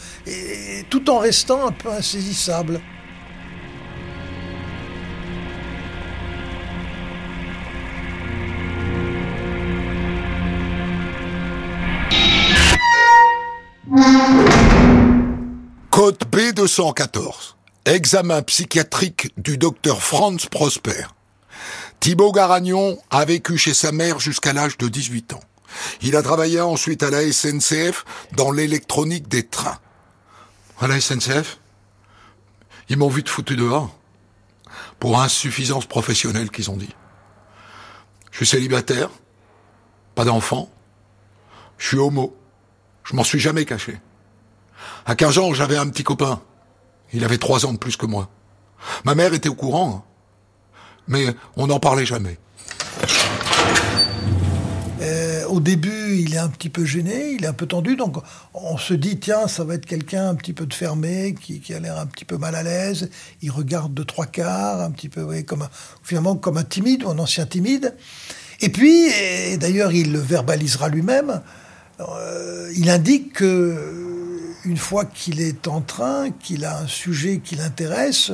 tout 0.90 1.08
en 1.08 1.18
restant 1.18 1.66
un 1.66 1.72
peu 1.72 1.90
insaisissable. 1.90 2.80
Code 16.56 16.68
B214. 16.68 17.54
Examen 17.84 18.42
psychiatrique 18.42 19.32
du 19.36 19.58
docteur 19.58 20.02
Franz 20.02 20.48
Prosper. 20.48 21.04
Thibaut 22.00 22.32
Garagnon 22.32 22.98
a 23.10 23.24
vécu 23.24 23.58
chez 23.58 23.74
sa 23.74 23.92
mère 23.92 24.18
jusqu'à 24.18 24.52
l'âge 24.52 24.78
de 24.78 24.88
18 24.88 25.34
ans. 25.34 25.40
Il 26.02 26.16
a 26.16 26.22
travaillé 26.22 26.60
ensuite 26.60 27.02
à 27.02 27.10
la 27.10 27.30
SNCF 27.30 28.04
dans 28.32 28.50
l'électronique 28.50 29.28
des 29.28 29.46
trains. 29.46 29.78
À 30.80 30.88
la 30.88 31.00
SNCF 31.00 31.58
Ils 32.88 32.96
m'ont 32.96 33.08
vu 33.08 33.22
de 33.22 33.28
foutu 33.28 33.56
dehors. 33.56 33.94
Pour 34.98 35.20
insuffisance 35.20 35.86
professionnelle 35.86 36.50
qu'ils 36.50 36.70
ont 36.70 36.76
dit. 36.76 36.94
Je 38.32 38.38
suis 38.38 38.46
célibataire. 38.46 39.10
Pas 40.14 40.24
d'enfant. 40.24 40.70
Je 41.78 41.88
suis 41.88 41.98
homo. 41.98 42.36
Je 43.04 43.14
m'en 43.14 43.24
suis 43.24 43.40
jamais 43.40 43.64
caché. 43.64 43.98
À 45.04 45.14
15 45.14 45.38
ans, 45.38 45.54
j'avais 45.54 45.76
un 45.76 45.88
petit 45.88 46.04
copain. 46.04 46.40
Il 47.12 47.24
avait 47.24 47.38
trois 47.38 47.66
ans 47.66 47.72
de 47.72 47.78
plus 47.78 47.96
que 47.96 48.06
moi. 48.06 48.28
Ma 49.04 49.14
mère 49.14 49.34
était 49.34 49.48
au 49.48 49.54
courant, 49.54 50.04
hein. 50.06 50.72
mais 51.08 51.26
on 51.56 51.66
n'en 51.68 51.80
parlait 51.80 52.06
jamais. 52.06 52.38
Euh, 55.02 55.44
au 55.46 55.60
début, 55.60 56.16
il 56.16 56.34
est 56.34 56.38
un 56.38 56.48
petit 56.48 56.70
peu 56.70 56.84
gêné, 56.84 57.32
il 57.32 57.44
est 57.44 57.48
un 57.48 57.52
peu 57.52 57.66
tendu, 57.66 57.96
donc 57.96 58.16
on 58.54 58.78
se 58.78 58.94
dit, 58.94 59.18
tiens, 59.18 59.46
ça 59.46 59.62
va 59.62 59.74
être 59.74 59.86
quelqu'un 59.86 60.30
un 60.30 60.34
petit 60.34 60.52
peu 60.52 60.66
de 60.66 60.74
fermé, 60.74 61.34
qui, 61.40 61.74
a 61.74 61.78
l'air 61.78 61.98
un 61.98 62.06
petit 62.06 62.24
peu 62.24 62.38
mal 62.38 62.54
à 62.54 62.62
l'aise, 62.62 63.10
il 63.42 63.50
regarde 63.50 63.92
de 63.92 64.02
trois 64.02 64.26
quarts, 64.26 64.80
un 64.80 64.90
petit 64.90 65.08
peu, 65.08 65.22
oui, 65.22 65.44
comme 65.44 65.62
un, 65.62 65.70
finalement 66.02 66.34
comme 66.34 66.56
un 66.56 66.64
timide 66.64 67.04
ou 67.04 67.10
un 67.10 67.18
ancien 67.18 67.46
timide. 67.46 67.94
Et 68.60 68.70
puis, 68.70 69.08
et 69.08 69.58
d'ailleurs, 69.58 69.92
il 69.92 70.12
le 70.12 70.18
verbalisera 70.18 70.88
lui-même, 70.88 71.42
euh, 72.00 72.72
il 72.74 72.88
indique 72.88 73.34
que 73.34 74.05
une 74.66 74.76
fois 74.76 75.04
qu'il 75.04 75.40
est 75.40 75.68
en 75.68 75.80
train, 75.80 76.30
qu'il 76.30 76.64
a 76.64 76.78
un 76.80 76.86
sujet 76.86 77.40
qui 77.42 77.54
l'intéresse, 77.54 78.32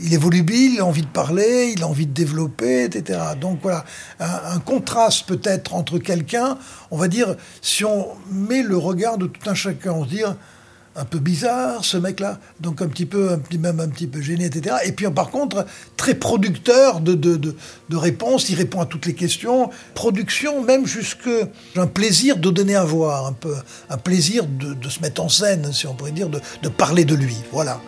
il 0.00 0.14
est 0.14 0.18
volubile, 0.18 0.74
il 0.74 0.80
a 0.80 0.86
envie 0.86 1.02
de 1.02 1.06
parler, 1.06 1.72
il 1.76 1.82
a 1.82 1.86
envie 1.86 2.06
de 2.06 2.12
développer, 2.12 2.84
etc. 2.84 3.20
Donc 3.40 3.58
voilà, 3.62 3.84
un, 4.18 4.58
contraste 4.58 5.26
peut-être 5.26 5.74
entre 5.74 5.98
quelqu'un, 5.98 6.56
on 6.90 6.96
va 6.96 7.08
dire, 7.08 7.36
si 7.60 7.84
on 7.84 8.08
met 8.30 8.62
le 8.62 8.76
regard 8.76 9.18
de 9.18 9.26
tout 9.26 9.48
un 9.48 9.54
chacun, 9.54 9.92
on 9.92 10.04
se 10.04 10.08
dit 10.08 10.22
un 10.94 11.04
peu 11.04 11.18
bizarre 11.18 11.84
ce 11.84 11.96
mec-là, 11.96 12.38
donc 12.60 12.82
un 12.82 12.88
petit 12.88 13.06
peu, 13.06 13.32
un 13.32 13.38
petit, 13.38 13.58
même 13.58 13.80
un 13.80 13.88
petit 13.88 14.06
peu 14.06 14.20
gêné, 14.20 14.44
etc. 14.44 14.76
Et 14.84 14.92
puis 14.92 15.08
par 15.10 15.30
contre, 15.30 15.66
très 15.96 16.14
producteur 16.14 17.00
de, 17.00 17.14
de, 17.14 17.36
de, 17.36 17.96
réponses, 17.96 18.50
il 18.50 18.56
répond 18.56 18.80
à 18.80 18.86
toutes 18.86 19.06
les 19.06 19.14
questions, 19.14 19.70
production, 19.94 20.62
même 20.62 20.86
jusque 20.86 21.30
un 21.76 21.86
plaisir 21.86 22.36
de 22.36 22.50
donner 22.50 22.74
à 22.74 22.84
voir, 22.84 23.26
un 23.26 23.32
peu, 23.32 23.54
un 23.88 23.98
plaisir 23.98 24.46
de, 24.46 24.74
de 24.74 24.88
se 24.88 25.00
mettre 25.00 25.22
en 25.22 25.28
scène, 25.28 25.72
si 25.72 25.86
on 25.86 25.94
pourrait 25.94 26.12
dire, 26.12 26.28
de, 26.28 26.40
de 26.62 26.68
parler 26.68 27.04
de 27.04 27.14
lui, 27.14 27.36
voilà. 27.52 27.80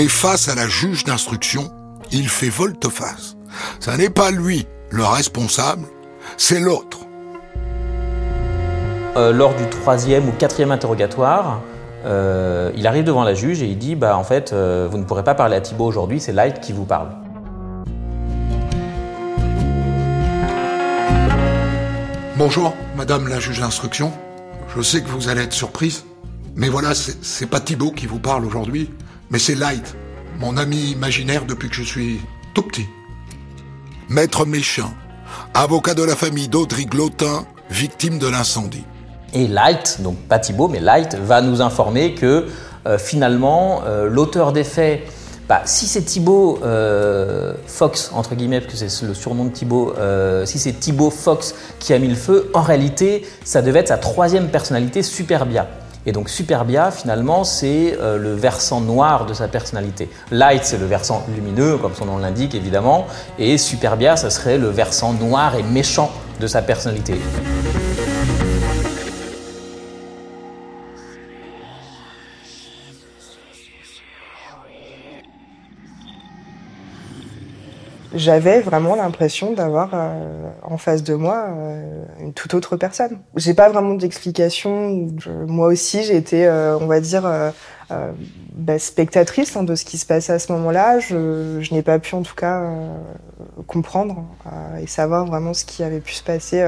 Mais 0.00 0.08
face 0.08 0.48
à 0.48 0.54
la 0.54 0.66
juge 0.66 1.04
d'instruction, 1.04 1.70
il 2.10 2.26
fait 2.30 2.48
volte-face. 2.48 3.36
Ça 3.80 3.98
n'est 3.98 4.08
pas 4.08 4.30
lui 4.30 4.66
le 4.88 5.04
responsable, 5.04 5.86
c'est 6.38 6.58
l'autre. 6.58 7.00
Euh, 9.18 9.30
lors 9.30 9.54
du 9.54 9.68
troisième 9.68 10.26
ou 10.26 10.32
quatrième 10.32 10.70
interrogatoire, 10.70 11.60
euh, 12.06 12.72
il 12.76 12.86
arrive 12.86 13.04
devant 13.04 13.24
la 13.24 13.34
juge 13.34 13.60
et 13.60 13.66
il 13.66 13.76
dit 13.76 13.94
bah 13.94 14.16
en 14.16 14.24
fait 14.24 14.54
euh, 14.54 14.88
vous 14.90 14.96
ne 14.96 15.04
pourrez 15.04 15.22
pas 15.22 15.34
parler 15.34 15.56
à 15.56 15.60
Thibault 15.60 15.84
aujourd'hui, 15.84 16.18
c'est 16.18 16.32
Light 16.32 16.62
qui 16.62 16.72
vous 16.72 16.86
parle. 16.86 17.08
Bonjour, 22.38 22.74
Madame 22.96 23.28
la 23.28 23.38
juge 23.38 23.60
d'instruction. 23.60 24.12
Je 24.74 24.80
sais 24.80 25.02
que 25.02 25.10
vous 25.10 25.28
allez 25.28 25.42
être 25.42 25.52
surprise, 25.52 26.06
mais 26.56 26.70
voilà, 26.70 26.94
c'est 26.94 27.50
pas 27.50 27.60
Thibault 27.60 27.90
qui 27.90 28.06
vous 28.06 28.18
parle 28.18 28.46
aujourd'hui, 28.46 28.88
mais 29.30 29.38
c'est 29.38 29.54
Light, 29.54 29.94
mon 30.38 30.56
ami 30.56 30.90
imaginaire 30.90 31.44
depuis 31.44 31.68
que 31.68 31.76
je 31.76 31.82
suis 31.82 32.20
tout 32.52 32.62
petit. 32.62 32.88
Maître 34.08 34.44
Méchant, 34.44 34.92
avocat 35.54 35.94
de 35.94 36.02
la 36.02 36.16
famille 36.16 36.48
d'Audrey 36.48 36.84
Glotin, 36.84 37.46
victime 37.70 38.18
de 38.18 38.26
l'incendie. 38.26 38.84
Et 39.32 39.46
Light, 39.46 39.98
donc 40.00 40.16
pas 40.16 40.40
Thibault, 40.40 40.66
mais 40.66 40.80
Light, 40.80 41.14
va 41.14 41.40
nous 41.42 41.62
informer 41.62 42.14
que 42.14 42.48
euh, 42.86 42.98
finalement, 42.98 43.82
euh, 43.86 44.08
l'auteur 44.08 44.52
des 44.52 44.64
faits, 44.64 45.02
bah, 45.48 45.62
si 45.64 45.86
c'est 45.86 46.02
Thibault 46.02 46.58
euh, 46.64 47.54
Fox, 47.66 48.10
entre 48.12 48.34
guillemets, 48.34 48.60
parce 48.60 48.72
que 48.74 48.88
c'est 48.88 49.06
le 49.06 49.14
surnom 49.14 49.44
de 49.44 49.50
Thibault, 49.50 49.94
si 50.44 50.58
c'est 50.58 50.72
Thibault 50.72 51.10
Fox 51.10 51.54
qui 51.78 51.92
a 51.92 51.98
mis 52.00 52.08
le 52.08 52.16
feu, 52.16 52.50
en 52.52 52.62
réalité, 52.62 53.24
ça 53.44 53.62
devait 53.62 53.80
être 53.80 53.88
sa 53.88 53.98
troisième 53.98 54.48
personnalité, 54.48 55.04
Superbia. 55.04 55.68
Et 56.06 56.12
donc 56.12 56.28
Superbia, 56.28 56.90
finalement, 56.90 57.44
c'est 57.44 57.96
euh, 58.00 58.16
le 58.16 58.34
versant 58.34 58.80
noir 58.80 59.26
de 59.26 59.34
sa 59.34 59.48
personnalité. 59.48 60.08
Light, 60.30 60.64
c'est 60.64 60.78
le 60.78 60.86
versant 60.86 61.24
lumineux, 61.34 61.76
comme 61.76 61.94
son 61.94 62.06
nom 62.06 62.18
l'indique, 62.18 62.54
évidemment. 62.54 63.06
Et 63.38 63.58
Superbia, 63.58 64.16
ça 64.16 64.30
serait 64.30 64.58
le 64.58 64.68
versant 64.68 65.12
noir 65.12 65.54
et 65.56 65.62
méchant 65.62 66.10
de 66.40 66.46
sa 66.46 66.62
personnalité. 66.62 67.14
J'avais 78.14 78.60
vraiment 78.60 78.96
l'impression 78.96 79.52
d'avoir 79.52 79.90
euh, 79.94 80.50
en 80.62 80.78
face 80.78 81.02
de 81.02 81.14
moi 81.14 81.46
euh, 81.48 82.04
une 82.20 82.32
toute 82.32 82.54
autre 82.54 82.76
personne. 82.76 83.18
J'ai 83.36 83.54
pas 83.54 83.68
vraiment 83.68 83.94
d'explication. 83.94 85.08
Moi 85.46 85.68
aussi, 85.68 86.02
j'ai 86.02 86.16
été, 86.16 86.46
euh, 86.46 86.78
on 86.78 86.86
va 86.86 87.00
dire, 87.00 87.30
bah, 88.54 88.78
spectatrice 88.78 89.56
hein, 89.56 89.62
de 89.62 89.74
ce 89.74 89.84
qui 89.84 89.98
se 89.98 90.06
passait 90.06 90.32
à 90.32 90.38
ce 90.38 90.52
moment-là. 90.52 90.98
Je, 90.98 91.72
n'ai 91.72 91.82
pas 91.82 91.98
pu, 91.98 92.14
en 92.14 92.22
tout 92.22 92.34
cas, 92.34 92.68
comprendre 93.66 94.24
et 94.80 94.86
savoir 94.86 95.26
vraiment 95.26 95.54
ce 95.54 95.64
qui 95.64 95.82
avait 95.82 96.00
pu 96.00 96.14
se 96.14 96.22
passer. 96.22 96.60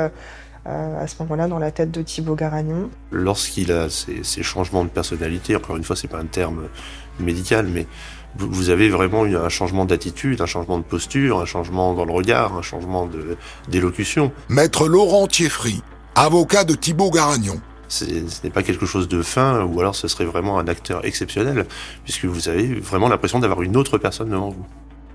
à 0.64 1.06
ce 1.06 1.14
moment-là, 1.20 1.48
dans 1.48 1.58
la 1.58 1.70
tête 1.70 1.90
de 1.90 2.02
Thibaut 2.02 2.34
Garagnon. 2.34 2.88
Lorsqu'il 3.10 3.72
a 3.72 3.90
ces, 3.90 4.22
ces, 4.22 4.42
changements 4.42 4.84
de 4.84 4.90
personnalité, 4.90 5.56
encore 5.56 5.76
une 5.76 5.84
fois, 5.84 5.96
c'est 5.96 6.08
pas 6.08 6.18
un 6.18 6.26
terme 6.26 6.68
médical, 7.20 7.66
mais 7.66 7.86
vous 8.36 8.70
avez 8.70 8.88
vraiment 8.88 9.26
eu 9.26 9.36
un 9.36 9.48
changement 9.48 9.84
d'attitude, 9.84 10.40
un 10.40 10.46
changement 10.46 10.78
de 10.78 10.84
posture, 10.84 11.40
un 11.40 11.44
changement 11.44 11.94
dans 11.94 12.04
le 12.04 12.12
regard, 12.12 12.56
un 12.56 12.62
changement 12.62 13.08
d'élocution. 13.68 14.32
Maître 14.48 14.88
Laurent 14.88 15.26
Thieffry, 15.26 15.82
avocat 16.14 16.64
de 16.64 16.74
Thibaut 16.74 17.10
Garagnon. 17.10 17.60
Ce 17.88 18.06
n'est 18.06 18.50
pas 18.50 18.62
quelque 18.62 18.86
chose 18.86 19.06
de 19.06 19.20
fin, 19.20 19.64
ou 19.64 19.78
alors 19.80 19.94
ce 19.94 20.08
serait 20.08 20.24
vraiment 20.24 20.58
un 20.58 20.66
acteur 20.66 21.04
exceptionnel, 21.04 21.66
puisque 22.04 22.24
vous 22.24 22.48
avez 22.48 22.66
vraiment 22.80 23.08
l'impression 23.08 23.38
d'avoir 23.38 23.60
une 23.62 23.76
autre 23.76 23.98
personne 23.98 24.30
devant 24.30 24.48
vous. 24.48 24.64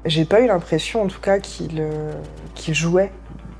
J'ai 0.05 0.25
pas 0.25 0.41
eu 0.41 0.47
l'impression, 0.47 1.01
en 1.01 1.07
tout 1.07 1.19
cas, 1.19 1.39
qu'il 1.39 1.79
euh, 1.79 2.13
jouait 2.55 3.11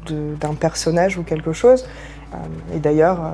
d'un 0.06 0.54
personnage 0.54 1.18
ou 1.18 1.24
quelque 1.24 1.52
chose. 1.52 1.86
Euh, 2.34 2.76
et 2.76 2.80
d'ailleurs, 2.80 3.22
euh, 3.22 3.32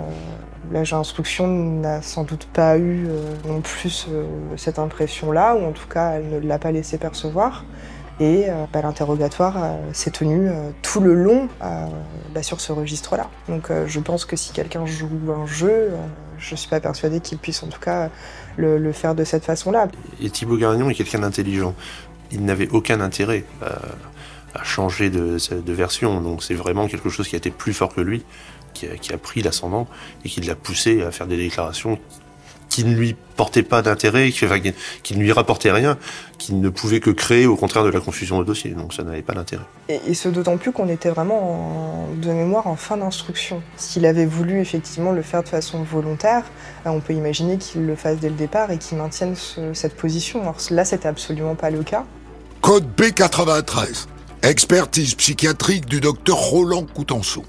L'âge 0.71 0.93
instruction 0.93 1.47
n'a 1.47 2.01
sans 2.01 2.23
doute 2.23 2.47
pas 2.51 2.77
eu 2.77 3.05
euh, 3.07 3.33
non 3.47 3.61
plus 3.61 4.07
euh, 4.09 4.25
cette 4.55 4.79
impression-là, 4.79 5.55
ou 5.55 5.65
en 5.65 5.71
tout 5.71 5.87
cas 5.87 6.11
elle 6.11 6.29
ne 6.29 6.39
l'a 6.39 6.57
pas 6.57 6.71
laissé 6.71 6.97
percevoir. 6.97 7.65
Et 8.19 8.45
euh, 8.47 8.65
bah, 8.71 8.81
l'interrogatoire 8.81 9.57
s'est 9.91 10.11
tenu 10.11 10.49
tout 10.83 10.99
le 10.99 11.13
long 11.15 11.49
bah, 12.33 12.43
sur 12.43 12.61
ce 12.61 12.71
registre-là. 12.71 13.29
Donc 13.49 13.71
je 13.87 13.99
pense 13.99 14.25
que 14.25 14.35
si 14.35 14.53
quelqu'un 14.53 14.85
joue 14.85 15.09
un 15.35 15.45
jeu, 15.47 15.91
je 16.37 16.53
ne 16.53 16.57
suis 16.57 16.69
pas 16.69 16.79
persuadée 16.79 17.19
qu'il 17.19 17.39
puisse 17.39 17.63
en 17.63 17.67
tout 17.67 17.79
cas 17.79 18.09
le, 18.55 18.91
faire 18.91 19.15
de 19.15 19.23
cette 19.23 19.43
façon-là. 19.43 19.87
Et 20.21 20.29
Thibaut 20.29 20.57
Garignon 20.57 20.89
est 20.89 20.93
quelqu'un 20.93 21.19
d'intelligent. 21.19 21.73
Il 22.31 22.45
n'avait 22.45 22.69
aucun 22.69 23.01
intérêt 23.01 23.45
à, 23.61 24.63
changer 24.63 25.09
de, 25.09 25.37
de 25.51 25.73
version, 25.73 26.21
donc 26.21 26.43
c'est 26.43 26.53
vraiment 26.53 26.87
quelque 26.87 27.09
chose 27.09 27.27
qui 27.27 27.35
a 27.35 27.37
été 27.37 27.49
plus 27.49 27.73
fort 27.73 27.95
que 27.95 28.01
lui 28.01 28.23
qui 28.73 28.87
a, 28.87 29.17
pris 29.17 29.41
l'ascendant 29.41 29.87
et 30.25 30.29
qui 30.29 30.41
l'a 30.41 30.55
poussé 30.55 31.03
à 31.03 31.11
faire 31.11 31.27
des 31.27 31.37
déclarations 31.37 31.99
qui 32.73 32.83
ne 32.85 32.95
lui 32.95 33.15
portaient 33.35 33.61
pas 33.61 33.83
d'intérêt, 33.83 34.31
qui, 34.31 34.47
qui, 35.03 35.15
ne 35.15 35.21
lui 35.21 35.31
rapportaient 35.31 35.71
rien, 35.71 35.95
qui 36.39 36.55
ne 36.55 36.69
pouvaient 36.69 37.01
que 37.01 37.11
créer 37.11 37.45
au 37.45 37.55
contraire 37.55 37.83
de 37.83 37.89
la 37.89 37.99
confusion 37.99 38.39
au 38.39 38.43
dossier. 38.43 38.71
Donc 38.71 38.95
ça 38.95 39.03
n'avait 39.03 39.21
pas 39.21 39.33
d'intérêt. 39.33 39.63
Et, 39.89 40.15
ce 40.15 40.27
d'autant 40.27 40.57
plus 40.57 40.71
qu'on 40.71 40.89
était 40.89 41.11
vraiment 41.11 42.09
de 42.19 42.31
mémoire 42.31 42.65
en 42.65 42.75
fin 42.75 42.97
d'instruction. 42.97 43.61
S'il 43.77 44.07
avait 44.07 44.25
voulu 44.25 44.59
effectivement 44.59 45.11
le 45.11 45.21
faire 45.21 45.43
de 45.43 45.49
façon 45.49 45.83
volontaire, 45.83 46.45
euh, 46.87 46.89
on 46.89 46.99
peut 46.99 47.13
imaginer 47.13 47.59
qu'il 47.59 47.85
le 47.85 47.95
fasse 47.95 48.17
dès 48.17 48.29
le 48.29 48.35
départ 48.35 48.71
et 48.71 48.79
qu'il 48.79 48.97
maintienne 48.97 49.35
cette 49.73 49.95
position. 49.95 50.41
Alors 50.41 50.57
là, 50.71 50.83
c'était 50.83 51.07
absolument 51.07 51.53
pas 51.53 51.69
le 51.69 51.83
cas. 51.83 52.05
Code 52.61 52.87
B93. 52.97 54.07
Expertise 54.41 55.13
psychiatrique 55.13 55.85
du 55.85 56.01
docteur 56.01 56.37
Roland 56.37 56.87
Coutenceau. 56.91 57.45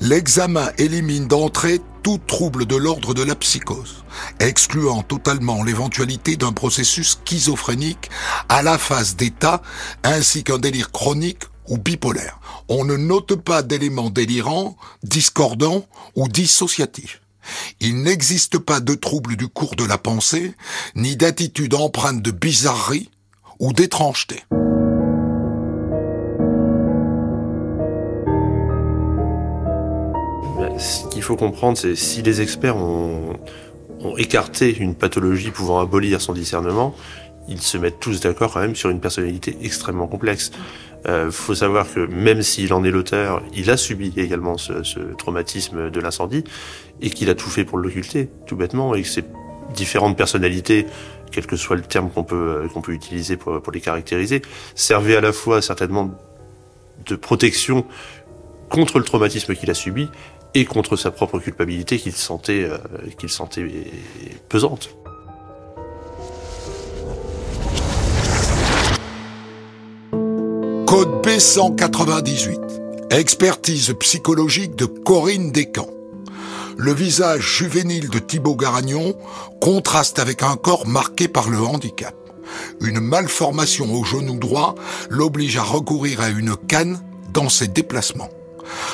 L'examen 0.00 0.70
élimine 0.78 1.28
d'entrée 1.28 1.80
tout 2.02 2.18
trouble 2.18 2.66
de 2.66 2.76
l'ordre 2.76 3.14
de 3.14 3.22
la 3.22 3.34
psychose, 3.36 4.04
excluant 4.40 5.02
totalement 5.02 5.62
l'éventualité 5.62 6.36
d'un 6.36 6.52
processus 6.52 7.18
schizophrénique 7.24 8.10
à 8.48 8.62
la 8.62 8.78
phase 8.78 9.16
d'état 9.16 9.62
ainsi 10.02 10.42
qu'un 10.42 10.58
délire 10.58 10.90
chronique 10.90 11.44
ou 11.68 11.78
bipolaire. 11.78 12.40
On 12.68 12.84
ne 12.84 12.96
note 12.96 13.36
pas 13.36 13.62
d'éléments 13.62 14.10
délirants, 14.10 14.76
discordants 15.02 15.86
ou 16.16 16.28
dissociatifs. 16.28 17.20
Il 17.80 18.02
n'existe 18.02 18.58
pas 18.58 18.80
de 18.80 18.94
trouble 18.94 19.36
du 19.36 19.48
cours 19.48 19.76
de 19.76 19.84
la 19.84 19.98
pensée, 19.98 20.54
ni 20.94 21.16
d'attitude 21.16 21.74
empreinte 21.74 22.22
de 22.22 22.30
bizarrerie 22.30 23.10
ou 23.58 23.72
d'étrangeté. 23.72 24.42
Ce 30.82 31.06
qu'il 31.08 31.22
faut 31.22 31.36
comprendre, 31.36 31.78
c'est 31.78 31.94
si 31.94 32.22
les 32.22 32.40
experts 32.40 32.76
ont, 32.76 33.38
écarté 34.18 34.76
une 34.76 34.96
pathologie 34.96 35.52
pouvant 35.52 35.78
abolir 35.78 36.20
son 36.20 36.32
discernement, 36.32 36.92
ils 37.46 37.60
se 37.60 37.78
mettent 37.78 38.00
tous 38.00 38.18
d'accord 38.20 38.52
quand 38.52 38.60
même 38.60 38.74
sur 38.74 38.90
une 38.90 38.98
personnalité 38.98 39.56
extrêmement 39.62 40.08
complexe. 40.08 40.50
Euh, 41.06 41.30
faut 41.30 41.54
savoir 41.54 41.86
que 41.92 42.00
même 42.00 42.42
s'il 42.42 42.74
en 42.74 42.82
est 42.82 42.90
l'auteur, 42.90 43.42
il 43.54 43.70
a 43.70 43.76
subi 43.76 44.12
également 44.16 44.58
ce, 44.58 44.98
traumatisme 45.16 45.88
de 45.88 46.00
l'incendie 46.00 46.42
et 47.00 47.10
qu'il 47.10 47.30
a 47.30 47.36
tout 47.36 47.48
fait 47.48 47.64
pour 47.64 47.78
l'occulter, 47.78 48.28
tout 48.46 48.56
bêtement, 48.56 48.96
et 48.96 49.02
que 49.02 49.08
ses 49.08 49.22
différentes 49.72 50.16
personnalités, 50.16 50.86
quel 51.30 51.46
que 51.46 51.54
soit 51.54 51.76
le 51.76 51.82
terme 51.82 52.10
qu'on 52.10 52.24
peut 52.24 52.68
peut 52.82 52.92
utiliser 52.92 53.36
pour 53.36 53.70
les 53.72 53.80
caractériser, 53.80 54.42
servaient 54.74 55.16
à 55.16 55.20
la 55.20 55.32
fois 55.32 55.62
certainement 55.62 56.10
de 57.06 57.14
protection 57.14 57.86
contre 58.68 58.98
le 58.98 59.04
traumatisme 59.04 59.54
qu'il 59.54 59.70
a 59.70 59.74
subi 59.74 60.08
et 60.54 60.64
contre 60.64 60.96
sa 60.96 61.10
propre 61.10 61.38
culpabilité 61.38 61.98
qu'il 61.98 62.12
sentait, 62.12 62.64
euh, 62.64 62.78
pesante. 64.48 64.90
Code 70.86 71.26
B198. 71.26 72.58
Expertise 73.10 73.94
psychologique 74.00 74.76
de 74.76 74.84
Corinne 74.84 75.50
Descamps. 75.50 75.88
Le 76.76 76.92
visage 76.92 77.58
juvénile 77.58 78.08
de 78.10 78.18
Thibaut 78.18 78.56
Garagnon 78.56 79.14
contraste 79.60 80.18
avec 80.18 80.42
un 80.42 80.56
corps 80.56 80.86
marqué 80.86 81.28
par 81.28 81.48
le 81.48 81.58
handicap. 81.58 82.14
Une 82.80 83.00
malformation 83.00 83.92
au 83.94 84.04
genou 84.04 84.38
droit 84.38 84.74
l'oblige 85.08 85.56
à 85.56 85.62
recourir 85.62 86.20
à 86.20 86.28
une 86.28 86.56
canne 86.56 87.00
dans 87.32 87.48
ses 87.48 87.68
déplacements. 87.68 88.28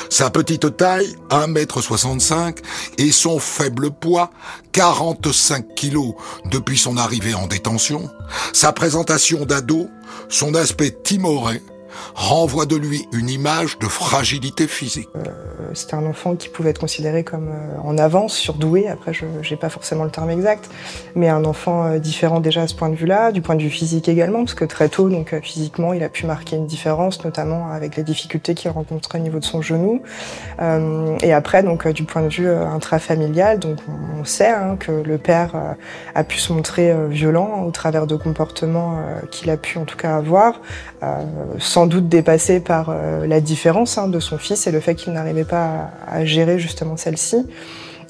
Sa 0.09 0.29
petite 0.29 0.77
taille, 0.77 1.15
1m65, 1.29 2.57
et 2.97 3.11
son 3.11 3.39
faible 3.39 3.91
poids, 3.91 4.31
45 4.71 5.75
kilos. 5.75 6.13
Depuis 6.45 6.77
son 6.77 6.97
arrivée 6.97 7.33
en 7.33 7.47
détention, 7.47 8.09
sa 8.53 8.71
présentation 8.73 9.45
d'ado, 9.45 9.89
son 10.29 10.55
aspect 10.55 10.95
timoré, 11.03 11.61
renvoie 12.15 12.65
de 12.65 12.75
lui 12.75 13.07
une 13.13 13.29
image 13.29 13.79
de 13.79 13.87
fragilité 13.87 14.67
physique. 14.67 15.09
Euh, 15.15 15.21
c'était 15.73 15.95
un 15.95 16.05
enfant 16.05 16.35
qui 16.35 16.49
pouvait 16.49 16.71
être 16.71 16.79
considéré 16.79 17.23
comme 17.23 17.49
euh, 17.49 17.77
en 17.83 17.97
avance, 17.97 18.33
surdoué, 18.33 18.87
après 18.87 19.13
je 19.13 19.25
n'ai 19.25 19.57
pas 19.57 19.69
forcément 19.69 20.03
le 20.03 20.11
terme 20.11 20.29
exact, 20.29 20.69
mais 21.15 21.29
un 21.29 21.45
enfant 21.45 21.85
euh, 21.85 21.99
différent 21.99 22.39
déjà 22.39 22.63
à 22.63 22.67
ce 22.67 22.75
point 22.75 22.89
de 22.89 22.95
vue-là, 22.95 23.31
du 23.31 23.41
point 23.41 23.55
de 23.55 23.61
vue 23.61 23.69
physique 23.69 24.09
également, 24.09 24.39
parce 24.39 24.53
que 24.53 24.65
très 24.65 24.89
tôt, 24.89 25.09
donc 25.09 25.39
physiquement, 25.41 25.93
il 25.93 26.03
a 26.03 26.09
pu 26.09 26.25
marquer 26.25 26.55
une 26.55 26.67
différence, 26.67 27.23
notamment 27.23 27.71
avec 27.71 27.95
les 27.95 28.03
difficultés 28.03 28.55
qu'il 28.55 28.71
rencontrait 28.71 29.19
au 29.19 29.21
niveau 29.21 29.39
de 29.39 29.45
son 29.45 29.61
genou. 29.61 30.01
et 31.21 31.33
après, 31.33 31.63
donc 31.63 31.87
du 31.87 32.03
point 32.03 32.21
de 32.21 32.29
vue 32.29 32.49
intrafamilial, 32.49 33.59
donc 33.59 33.77
on, 34.19 34.23
sait 34.25 34.49
hein, 34.49 34.75
que 34.79 34.91
le 34.91 35.17
père 35.17 35.75
a 36.15 36.23
pu 36.23 36.37
se 36.37 36.53
montrer 36.53 36.93
violent 37.07 37.63
au 37.65 37.71
travers 37.71 38.07
de 38.07 38.15
comportements 38.15 38.99
qu'il 39.31 39.49
a 39.49 39.57
pu 39.57 39.77
en 39.77 39.85
tout 39.85 39.97
cas 39.97 40.15
avoir, 40.15 40.61
sans 41.59 41.87
doute 41.87 42.09
dépassé 42.09 42.59
par 42.59 42.93
la 43.25 43.39
différence 43.41 43.97
hein, 43.97 44.07
de 44.07 44.19
son 44.19 44.37
fils 44.37 44.67
et 44.67 44.71
le 44.71 44.79
fait 44.79 44.95
qu'il 44.95 45.13
n'arrivait 45.13 45.45
pas 45.45 45.91
à, 46.07 46.25
gérer 46.25 46.59
justement 46.59 46.97
celle-ci. 46.97 47.45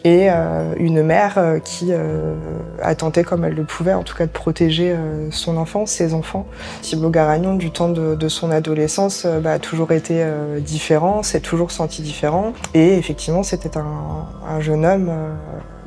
Et 0.06 0.30
euh, 0.30 0.74
une 0.78 1.04
mère 1.04 1.38
euh, 1.38 1.60
qui 1.60 1.88
euh, 1.90 2.36
a 2.82 2.96
tenté 2.96 3.24
comme 3.24 3.44
elle 3.44 3.54
le 3.54 3.66
pouvait, 3.66 3.94
en 3.94 4.04
tout 4.04 4.16
cas 4.16 4.26
de 4.26 4.32
protéger 4.32 4.96
son 5.32 5.58
enfant, 5.58 5.86
ses 5.86 6.14
enfants. 6.14 6.48
Thibaut 6.82 7.10
Garagnon, 7.10 7.56
du 7.56 7.72
temps 7.72 7.90
de, 7.90 8.28
son 8.30 8.52
adolescence, 8.52 9.26
bah, 9.26 9.54
a 9.54 9.60
toujours 9.60 9.92
été 9.92 10.24
différent, 10.60 11.24
s'est 11.24 11.40
toujours 11.42 11.72
senti 11.72 12.02
différent. 12.02 12.54
Et 12.74 12.96
effectivement, 12.98 13.44
c'était 13.44 13.78
un, 13.78 14.60
jeune 14.62 14.86
homme 14.86 15.12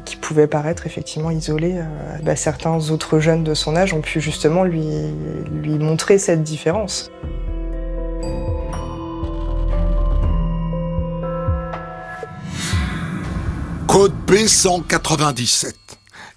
qui 0.05 0.17
pouvait 0.17 0.47
paraître 0.47 0.87
effectivement 0.87 1.31
isolé. 1.31 1.81
Bah, 2.23 2.37
certains 2.37 2.91
autres 2.91 3.19
jeunes 3.19 3.45
de 3.45 3.55
son 3.55 3.77
âge 3.77 3.95
ont 3.95 4.01
pu 4.01 4.21
justement 4.21 4.65
lui, 4.65 4.85
lui 5.51 5.79
montrer 5.79 6.19
cette 6.19 6.43
différence. 6.43 7.11
Code 13.93 14.15
B197. 14.27 15.75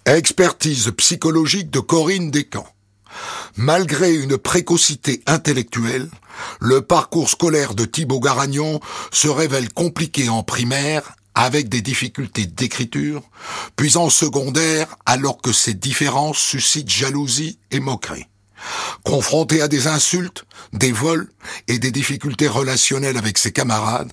Expertise 0.05 0.91
psychologique 0.98 1.72
de 1.72 1.79
Corinne 1.79 2.29
Descamps. 2.29 2.67
Malgré 3.55 4.13
une 4.13 4.38
précocité 4.38 5.24
intellectuelle, 5.25 6.10
le 6.60 6.81
parcours 6.81 7.29
scolaire 7.29 7.73
de 7.73 7.86
Thibaut 7.86 8.19
Garagnon 8.19 8.82
se 9.13 9.30
révèle 9.30 9.71
compliqué 9.71 10.28
en 10.28 10.43
primaire 10.43 11.15
avec 11.36 11.69
des 11.69 11.82
difficultés 11.82 12.45
d'écriture, 12.45 13.21
puis 13.76 13.98
en 13.98 14.10
secondaire 14.10 14.95
alors 15.06 15.41
que 15.41 15.52
ces 15.52 15.74
différences 15.74 16.39
suscitent 16.39 16.89
jalousie 16.89 17.60
et 17.71 17.80
moquerie. 17.80 18.26
Confronté 19.04 19.62
à 19.62 19.67
des 19.67 19.88
insultes, 19.88 20.45
des 20.74 20.91
vols 20.91 21.30
et 21.67 21.78
des 21.78 21.91
difficultés 21.91 22.48
relationnelles 22.48 23.17
avec 23.17 23.38
ses 23.38 23.52
camarades, 23.52 24.12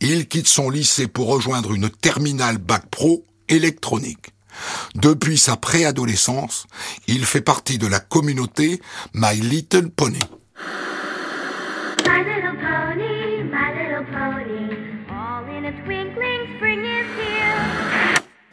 il 0.00 0.28
quitte 0.28 0.48
son 0.48 0.68
lycée 0.68 1.06
pour 1.06 1.28
rejoindre 1.28 1.72
une 1.72 1.88
terminale 1.88 2.58
bac 2.58 2.86
pro 2.90 3.24
électronique. 3.48 4.34
Depuis 4.94 5.38
sa 5.38 5.56
préadolescence, 5.56 6.66
il 7.06 7.24
fait 7.26 7.40
partie 7.40 7.78
de 7.78 7.86
la 7.86 8.00
communauté 8.00 8.80
My 9.14 9.36
Little 9.36 9.90
Pony. 9.90 10.20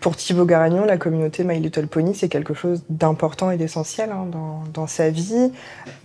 Pour 0.03 0.17
Thibaut 0.17 0.43
Garagnon, 0.43 0.83
la 0.83 0.97
communauté 0.97 1.45
My 1.45 1.61
Little 1.61 1.87
Pony, 1.87 2.13
c'est 2.13 2.27
quelque 2.27 2.53
chose 2.53 2.83
d'important 2.89 3.51
et 3.51 3.57
d'essentiel 3.57 4.11
hein, 4.11 4.27
dans, 4.73 4.85
sa 4.85 5.09
vie. 5.09 5.53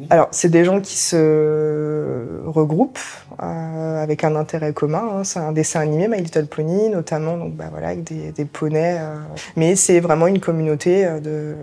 Alors, 0.09 0.29
c'est 0.31 0.51
des 0.51 0.65
gens 0.65 0.81
qui 0.81 0.97
se 0.97 2.41
regroupent 2.47 3.01
euh, 3.43 4.01
avec 4.01 4.23
un 4.23 4.37
intérêt 4.37 4.73
commun. 4.73 5.03
Hein. 5.13 5.25
C'est 5.25 5.41
un 5.41 5.51
dessin 5.51 5.81
animé, 5.81 6.07
My 6.07 6.23
Little 6.23 6.47
Pony, 6.47 6.91
notamment 6.91 7.37
donc, 7.37 7.57
bah, 7.57 7.71
voilà, 7.73 7.89
avec 7.89 8.05
des, 8.05 8.31
des 8.31 8.45
poneys. 8.45 8.99
Euh. 9.01 9.17
Mais 9.57 9.75
c'est 9.75 9.99
vraiment 9.99 10.29
une 10.29 10.39
communauté 10.39 11.05
euh, 11.05 11.19
de 11.19 11.57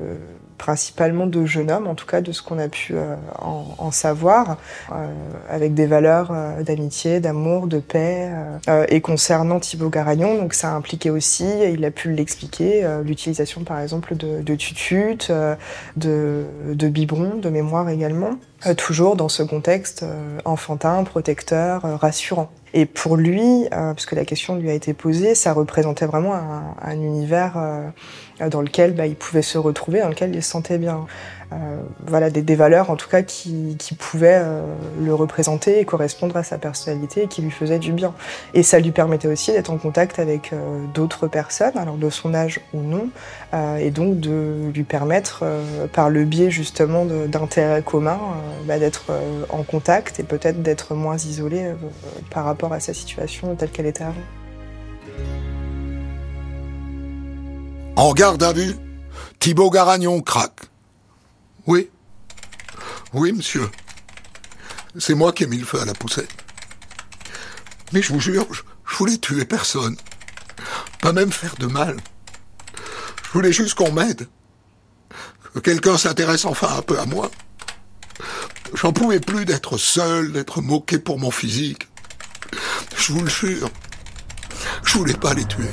principalement 0.58 1.28
de 1.28 1.46
jeunes 1.46 1.72
hommes, 1.72 1.88
en 1.88 1.96
tout 1.96 2.06
cas 2.06 2.22
de 2.22 2.32
ce 2.32 2.42
qu'on 2.42 2.60
a 2.60 2.68
pu 2.68 2.94
euh, 2.96 3.16
en, 3.40 3.92
savoir, 3.92 4.58
euh, 4.92 5.08
avec 5.50 5.74
des 5.74 5.86
valeurs 5.86 6.32
euh, 6.32 6.64
d'amitié, 6.64 7.20
d'amour, 7.20 7.68
de 7.68 7.80
paix. 7.80 8.32
et 8.90 9.02
concernant 9.02 9.60
Thibaut 9.60 9.90
Garagnon, 9.90 10.38
donc 10.38 10.54
ça 10.54 10.72
a 10.72 10.76
impliqué 10.76 11.10
aussi, 11.10 11.46
il 11.72 11.84
a 11.86 11.92
pu 11.92 12.12
l'expliquer, 12.12 12.88
l'utilisation 13.04 13.64
par 13.64 13.80
exemple 13.80 14.16
de, 14.16 14.42
de 14.42 14.56
de, 15.96 16.46
de 16.74 16.90
de 16.90 17.50
mémoire 17.50 17.90
également, 17.90 18.32
toujours 18.78 19.16
dans 19.16 19.30
ce 19.30 19.44
contexte 19.44 20.06
enfantin, 20.46 21.04
protecteur, 21.04 21.82
rassurant. 22.00 22.50
Et 22.74 22.86
pour 22.86 23.16
lui, 23.16 23.68
puisque 23.96 24.14
la 24.14 24.26
question 24.26 24.56
lui 24.56 24.70
a 24.70 24.74
été 24.74 24.94
posée, 24.94 25.36
ça 25.36 25.54
représentait 25.54 26.06
vraiment 26.06 26.34
un, 26.36 26.76
un 26.82 26.96
univers 26.96 27.58
dans 28.40 28.62
lequel 28.62 28.94
bah, 28.94 29.08
il 29.08 29.16
pouvait 29.16 29.42
se 29.42 29.58
retrouver, 29.58 30.02
dans 30.02 30.10
lequel 30.10 30.36
il 30.36 30.44
se 30.44 30.52
sentait 30.52 30.78
bien. 30.78 31.06
Euh, 31.54 31.78
voilà, 32.08 32.32
des, 32.32 32.56
valeurs 32.56 32.90
en 32.90 32.96
tout 32.96 33.08
cas 33.08 33.22
qui, 33.22 33.78
pouvaient 34.00 34.42
euh, 34.42 34.64
le 35.00 35.14
représenter 35.14 35.80
et 35.80 35.86
correspondre 35.86 36.36
à 36.38 36.44
sa 36.44 36.58
personnalité 36.58 37.24
et 37.24 37.28
qui 37.28 37.42
lui 37.42 37.52
faisaient 37.52 37.80
du 37.80 37.92
bien. 37.92 38.14
Et 38.54 38.64
ça 38.64 38.80
lui 38.80 38.92
permettait 38.92 39.28
aussi 39.28 39.52
d'être 39.52 39.70
en 39.70 39.78
contact 39.78 40.18
avec 40.18 40.54
euh, 40.54 40.84
d'autres 40.94 41.28
personnes, 41.28 41.78
alors 41.78 41.98
de 41.98 42.10
son 42.10 42.34
âge 42.34 42.62
ou 42.74 42.82
non, 42.82 43.10
euh, 43.54 43.78
et 43.78 43.92
donc 43.92 44.20
de 44.20 44.72
lui 44.74 44.84
permettre, 44.84 45.46
par 45.94 46.10
le 46.10 46.26
biais 46.26 46.50
justement 46.50 47.06
d'intérêts 47.06 47.84
communs, 47.84 48.20
bah, 48.66 48.80
d'être 48.80 49.12
en 49.50 49.64
contact 49.64 50.20
et 50.20 50.24
peut-être 50.24 50.62
d'être 50.62 50.94
moins 50.96 51.18
isolé 51.18 51.74
par 52.32 52.46
rapport 52.46 52.74
à 52.74 52.80
sa 52.80 52.94
situation 52.94 53.56
telle 53.56 53.70
qu'elle 53.70 53.86
était 53.86 54.04
avant. 54.04 54.14
En 57.96 58.14
garde 58.14 58.44
à 58.44 58.52
vue, 58.52 58.76
Thibaut 59.40 59.70
Garagnon 59.70 60.22
craque. 60.22 60.60
Oui. 61.66 61.90
Oui, 63.14 63.32
monsieur. 63.32 63.70
C'est 64.98 65.16
moi 65.16 65.32
qui 65.32 65.44
ai 65.44 65.48
mis 65.48 65.58
le 65.58 65.66
feu 65.66 65.80
à 65.80 65.86
la 65.86 65.94
poussette. 65.94 66.30
Mais 67.94 68.02
je 68.02 68.12
vous 68.12 68.20
jure, 68.20 68.46
je, 68.52 68.96
voulais 68.98 69.18
tuer 69.18 69.46
personne. 69.46 69.96
Pas 71.02 71.14
même 71.14 71.32
faire 71.32 71.56
de 71.56 71.68
mal. 71.68 71.96
Je 73.24 73.32
voulais 73.32 73.54
juste 73.54 73.76
qu'on 73.76 73.94
m'aide. 73.94 74.28
Que 75.54 75.60
quelqu'un 75.60 75.98
s'intéresse 75.98 76.44
enfin 76.44 76.78
un 76.78 76.82
peu 76.82 77.00
à 77.00 77.06
moi. 77.06 77.32
J'en 78.74 78.92
pouvais 78.92 79.22
plus 79.22 79.46
d'être 79.46 79.78
seul, 79.78 80.34
d'être 80.34 80.62
moqué 80.62 81.00
pour 81.00 81.18
mon 81.18 81.32
physique. 81.32 81.88
Je 82.98 83.14
vous 83.14 83.22
le 83.22 83.30
jure. 83.30 83.70
Je 84.84 84.98
voulais 84.98 85.14
pas 85.14 85.34
les 85.34 85.46
tuer. 85.46 85.70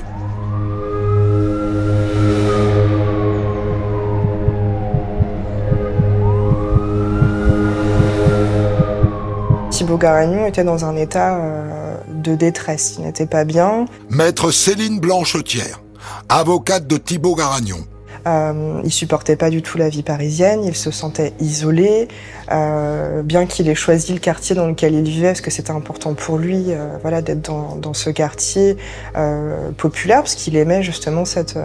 Thibaut 9.82 9.98
Garagnon 9.98 10.46
était 10.46 10.62
dans 10.62 10.84
un 10.84 10.94
état 10.94 11.34
euh, 11.34 11.96
de 12.06 12.36
détresse, 12.36 12.94
il 12.98 13.04
n'était 13.04 13.26
pas 13.26 13.42
bien. 13.42 13.86
Maître 14.10 14.52
Céline 14.52 15.00
Blanchetière, 15.00 15.82
avocate 16.28 16.86
de 16.86 16.96
Thibaut 16.98 17.34
Garagnon. 17.34 17.84
Euh, 18.26 18.80
il 18.84 18.92
supportait 18.92 19.36
pas 19.36 19.50
du 19.50 19.62
tout 19.62 19.78
la 19.78 19.88
vie 19.88 20.02
parisienne, 20.02 20.64
il 20.64 20.76
se 20.76 20.90
sentait 20.90 21.32
isolé, 21.40 22.08
euh, 22.50 23.22
bien 23.22 23.46
qu'il 23.46 23.68
ait 23.68 23.74
choisi 23.74 24.12
le 24.12 24.18
quartier 24.18 24.54
dans 24.54 24.66
lequel 24.66 24.94
il 24.94 25.04
vivait, 25.04 25.28
parce 25.28 25.40
que 25.40 25.50
c'était 25.50 25.70
important 25.70 26.14
pour 26.14 26.38
lui, 26.38 26.66
euh, 26.68 26.96
voilà, 27.02 27.22
d'être 27.22 27.40
dans, 27.40 27.94
ce 27.94 28.10
quartier 28.10 28.76
euh, 29.16 29.70
populaire, 29.76 30.18
parce 30.18 30.34
qu'il 30.34 30.56
aimait 30.56 30.82
justement 30.82 31.24
cette, 31.24 31.58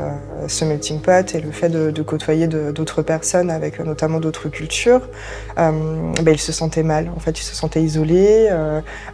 ce 0.47 0.65
melting 0.65 0.99
pot 0.99 1.33
et 1.33 1.39
le 1.39 1.51
fait 1.51 1.69
de, 1.69 1.91
de 1.91 2.01
côtoyer 2.01 2.47
d'autres 2.47 3.01
personnes 3.01 3.49
avec 3.49 3.79
notamment 3.79 4.19
d'autres 4.19 4.49
cultures. 4.49 5.01
Ben, 5.55 6.33
il 6.33 6.39
se 6.39 6.51
sentait 6.51 6.83
mal, 6.83 7.09
en 7.15 7.19
fait, 7.19 7.39
il 7.39 7.43
se 7.43 7.55
sentait 7.55 7.81
isolé. 7.81 8.49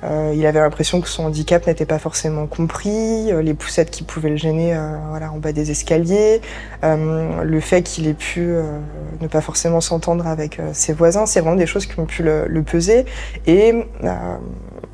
il 0.03 0.45
avait 0.45 0.60
l'impression 0.60 1.01
que 1.01 1.08
son 1.08 1.25
handicap 1.25 1.67
n'était 1.67 1.86
pas 1.86 1.99
forcément 1.99 2.47
compris, 2.47 3.32
les 3.32 3.53
poussettes 3.53 3.91
qui 3.91 4.03
pouvaient 4.03 4.32
le 4.32 4.38
gêner, 4.38 4.75
voilà, 5.10 5.32
en 5.32 5.38
bas 5.38 5.51
des 5.51 5.71
escaliers, 5.71 6.41
le 7.43 7.59
fait 7.59 7.81
qu'il 7.81 8.07
ait 8.07 8.13
pu 8.13 8.55
ne 9.21 9.27
pas 9.27 9.41
forcément 9.41 9.81
s'entendre 9.81 10.27
avec 10.27 10.59
ses 10.73 10.93
voisins, 10.93 11.25
c'est 11.25 11.39
vraiment 11.39 11.55
des 11.55 11.65
choses 11.65 11.85
qui 11.85 11.99
ont 11.99 12.05
pu 12.05 12.23
le, 12.23 12.63
peser. 12.63 13.05
Et 13.45 13.73
euh, 14.03 14.13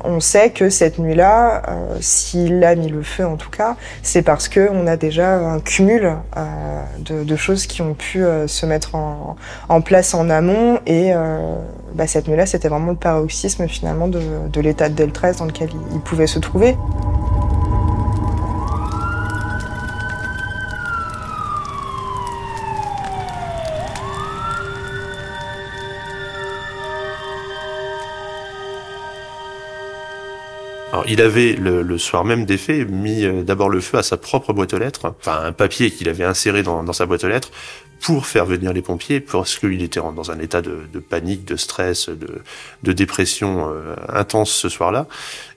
on 0.04 0.20
sait 0.20 0.50
que 0.50 0.70
cette 0.70 0.98
nuit-là, 0.98 1.62
euh, 1.68 1.96
s'il 2.00 2.62
a 2.64 2.74
mis 2.74 2.88
le 2.88 3.02
feu 3.02 3.26
en 3.26 3.36
tout 3.36 3.50
cas, 3.50 3.76
c'est 4.02 4.22
parce 4.22 4.48
qu'on 4.48 4.86
a 4.86 4.96
déjà 4.96 5.36
un 5.36 5.60
cumul 5.60 6.16
euh, 6.36 6.82
de, 6.98 7.36
choses 7.36 7.66
qui 7.66 7.82
ont 7.82 7.94
pu 7.94 8.24
euh, 8.24 8.46
se 8.46 8.66
mettre 8.66 8.94
en, 8.94 9.80
place 9.80 10.14
en 10.14 10.30
amont. 10.30 10.80
Et 10.86 11.12
euh, 11.14 11.54
bah, 11.94 12.06
cette 12.06 12.28
nuit-là, 12.28 12.46
c'était 12.46 12.68
vraiment 12.68 12.90
le 12.90 12.96
paroxysme 12.96 13.66
finalement 13.68 14.08
de, 14.08 14.20
l'état 14.60 14.88
de 14.88 14.94
détresse 14.94 15.38
dans 15.38 15.46
lequel 15.46 15.70
il 15.92 16.00
pouvait 16.00 16.26
se 16.26 16.38
trouver. 16.38 16.76
Alors, 31.00 31.10
il 31.10 31.22
avait 31.22 31.54
le, 31.54 31.80
le, 31.80 31.96
soir 31.96 32.26
même 32.26 32.44
des 32.44 32.58
faits 32.58 32.86
mis 32.90 33.24
euh, 33.24 33.42
d'abord 33.42 33.70
le 33.70 33.80
feu 33.80 33.96
à 33.96 34.02
sa 34.02 34.18
propre 34.18 34.52
boîte 34.52 34.74
aux 34.74 34.78
lettres, 34.78 35.14
enfin 35.18 35.40
un 35.44 35.52
papier 35.52 35.90
qu'il 35.90 36.10
avait 36.10 36.24
inséré 36.24 36.62
dans, 36.62 36.82
dans, 36.82 36.92
sa 36.92 37.06
boîte 37.06 37.24
aux 37.24 37.28
lettres 37.28 37.50
pour 38.02 38.26
faire 38.26 38.44
venir 38.44 38.74
les 38.74 38.82
pompiers, 38.82 39.20
parce 39.20 39.58
qu'il 39.58 39.82
était 39.82 40.00
dans 40.00 40.30
un 40.30 40.38
état 40.38 40.60
de, 40.60 40.80
de, 40.92 40.98
panique, 40.98 41.46
de 41.46 41.56
stress, 41.56 42.10
de, 42.10 42.42
de 42.82 42.92
dépression 42.92 43.70
euh, 43.70 43.94
intense 44.10 44.50
ce 44.50 44.68
soir-là, 44.68 45.06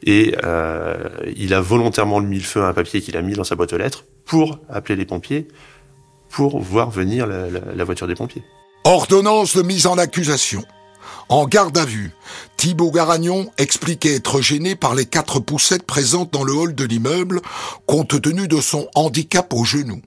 et 0.03 0.33
euh, 0.45 0.95
il 1.35 1.53
a 1.53 1.59
volontairement 1.59 2.21
mis 2.21 2.37
le 2.37 2.43
feu 2.43 2.61
à 2.61 2.67
un 2.67 2.73
papier 2.73 3.01
qu'il 3.01 3.17
a 3.17 3.21
mis 3.21 3.33
dans 3.33 3.43
sa 3.43 3.55
boîte 3.55 3.73
aux 3.73 3.77
lettres 3.77 4.05
pour 4.23 4.59
appeler 4.69 4.95
les 4.95 5.05
pompiers, 5.05 5.49
pour 6.29 6.61
voir 6.61 6.89
venir 6.89 7.27
la, 7.27 7.49
la, 7.49 7.59
la 7.75 7.83
voiture 7.83 8.07
des 8.07 8.15
pompiers. 8.15 8.43
Ordonnance 8.85 9.57
de 9.57 9.61
mise 9.61 9.87
en 9.87 9.97
accusation. 9.97 10.63
En 11.33 11.47
garde 11.47 11.75
à 11.79 11.85
vue, 11.85 12.11
Thibaut 12.57 12.91
Garagnon 12.91 13.49
expliquait 13.57 14.13
être 14.13 14.39
gêné 14.39 14.75
par 14.75 14.93
les 14.93 15.07
quatre 15.07 15.39
poussettes 15.39 15.81
présentes 15.81 16.31
dans 16.31 16.43
le 16.43 16.53
hall 16.53 16.75
de 16.75 16.83
l'immeuble, 16.83 17.41
compte 17.87 18.21
tenu 18.21 18.47
de 18.47 18.61
son 18.61 18.87
handicap 18.93 19.51
au 19.51 19.65
genou. 19.65 19.99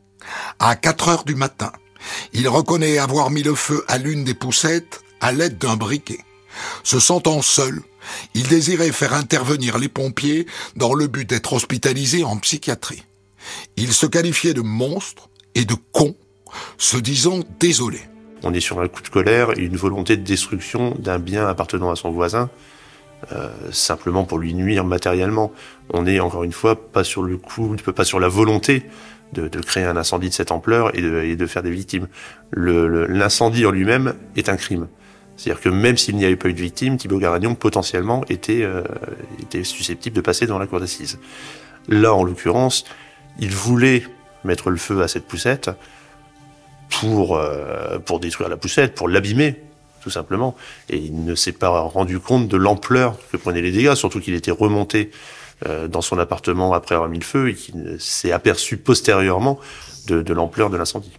À 0.60 0.76
4 0.76 1.08
heures 1.08 1.24
du 1.24 1.34
matin, 1.34 1.72
il 2.32 2.46
reconnaît 2.48 2.98
avoir 2.98 3.30
mis 3.30 3.42
le 3.42 3.56
feu 3.56 3.84
à 3.88 3.98
l'une 3.98 4.22
des 4.22 4.34
poussettes 4.34 5.00
à 5.20 5.32
l'aide 5.32 5.58
d'un 5.58 5.74
briquet. 5.74 6.20
Se 6.84 7.00
sentant 7.00 7.42
seul, 7.42 7.82
il 8.34 8.46
désirait 8.46 8.92
faire 8.92 9.12
intervenir 9.12 9.78
les 9.78 9.88
pompiers 9.88 10.46
dans 10.76 10.94
le 10.94 11.08
but 11.08 11.28
d'être 11.28 11.54
hospitalisé 11.54 12.22
en 12.22 12.36
psychiatrie. 12.36 13.02
Il 13.76 13.92
se 13.92 14.06
qualifiait 14.06 14.54
de 14.54 14.62
monstre 14.62 15.28
et 15.56 15.64
de 15.64 15.74
con, 15.90 16.14
se 16.78 16.98
disant 16.98 17.40
désolé. 17.58 18.00
On 18.46 18.54
est 18.54 18.60
sur 18.60 18.80
un 18.80 18.86
coup 18.86 19.02
de 19.02 19.08
colère 19.08 19.58
et 19.58 19.62
une 19.62 19.76
volonté 19.76 20.16
de 20.16 20.22
destruction 20.22 20.94
d'un 21.00 21.18
bien 21.18 21.48
appartenant 21.48 21.90
à 21.90 21.96
son 21.96 22.10
voisin, 22.10 22.48
euh, 23.32 23.48
simplement 23.72 24.22
pour 24.22 24.38
lui 24.38 24.54
nuire 24.54 24.84
matériellement. 24.84 25.52
On 25.92 26.06
est 26.06 26.20
encore 26.20 26.44
une 26.44 26.52
fois 26.52 26.76
pas 26.92 27.02
sur 27.02 27.24
le 27.24 27.38
coup, 27.38 27.74
pas 27.94 28.04
sur 28.04 28.20
la 28.20 28.28
volonté 28.28 28.84
de, 29.32 29.48
créer 29.48 29.84
un 29.84 29.96
incendie 29.96 30.28
de 30.28 30.34
cette 30.34 30.52
ampleur 30.52 30.96
et 30.96 31.02
de, 31.02 31.22
et 31.22 31.34
de 31.34 31.46
faire 31.46 31.64
des 31.64 31.72
victimes. 31.72 32.06
L'incendie 32.52 33.66
en 33.66 33.72
lui-même 33.72 34.14
est 34.36 34.48
un 34.48 34.56
crime. 34.56 34.86
C'est-à-dire 35.36 35.60
que 35.60 35.68
même 35.68 35.96
s'il 35.96 36.14
n'y 36.14 36.24
avait 36.24 36.36
pas 36.36 36.48
eu 36.48 36.54
de 36.54 36.62
victime, 36.62 36.96
Thibaut 36.96 37.18
Garagnon 37.18 37.56
potentiellement 37.56 38.24
était, 38.28 38.62
euh, 38.62 38.84
était 39.42 39.64
susceptible 39.64 40.14
de 40.14 40.20
passer 40.20 40.46
dans 40.46 40.58
la 40.58 40.68
cour 40.68 40.78
d'assises. 40.78 41.18
Là, 41.88 42.14
en 42.14 42.22
l'occurrence, 42.22 42.84
il 43.40 43.50
voulait 43.50 44.04
mettre 44.44 44.70
le 44.70 44.76
feu 44.76 45.02
à 45.02 45.08
cette 45.08 45.26
poussette, 45.26 45.70
pour, 46.88 47.36
euh, 47.36 47.98
pour 47.98 48.20
détruire 48.20 48.48
la 48.48 48.56
poussette, 48.56 48.94
pour 48.94 49.08
l'abîmer, 49.08 49.56
tout 50.02 50.10
simplement. 50.10 50.54
Et 50.88 50.96
il 50.96 51.24
ne 51.24 51.34
s'est 51.34 51.52
pas 51.52 51.80
rendu 51.80 52.18
compte 52.20 52.48
de 52.48 52.56
l'ampleur 52.56 53.16
que 53.30 53.36
prenaient 53.36 53.62
les 53.62 53.72
dégâts, 53.72 53.94
surtout 53.94 54.20
qu'il 54.20 54.34
était 54.34 54.50
remonté 54.50 55.10
euh, 55.66 55.88
dans 55.88 56.00
son 56.00 56.18
appartement 56.18 56.72
après 56.72 56.94
avoir 56.94 57.10
mis 57.10 57.18
le 57.18 57.24
feu 57.24 57.50
et 57.50 57.54
qu'il 57.54 57.96
s'est 57.98 58.32
aperçu 58.32 58.76
postérieurement 58.76 59.58
de, 60.06 60.32
l'ampleur 60.32 60.70
de 60.70 60.76
l'incendie. 60.76 61.12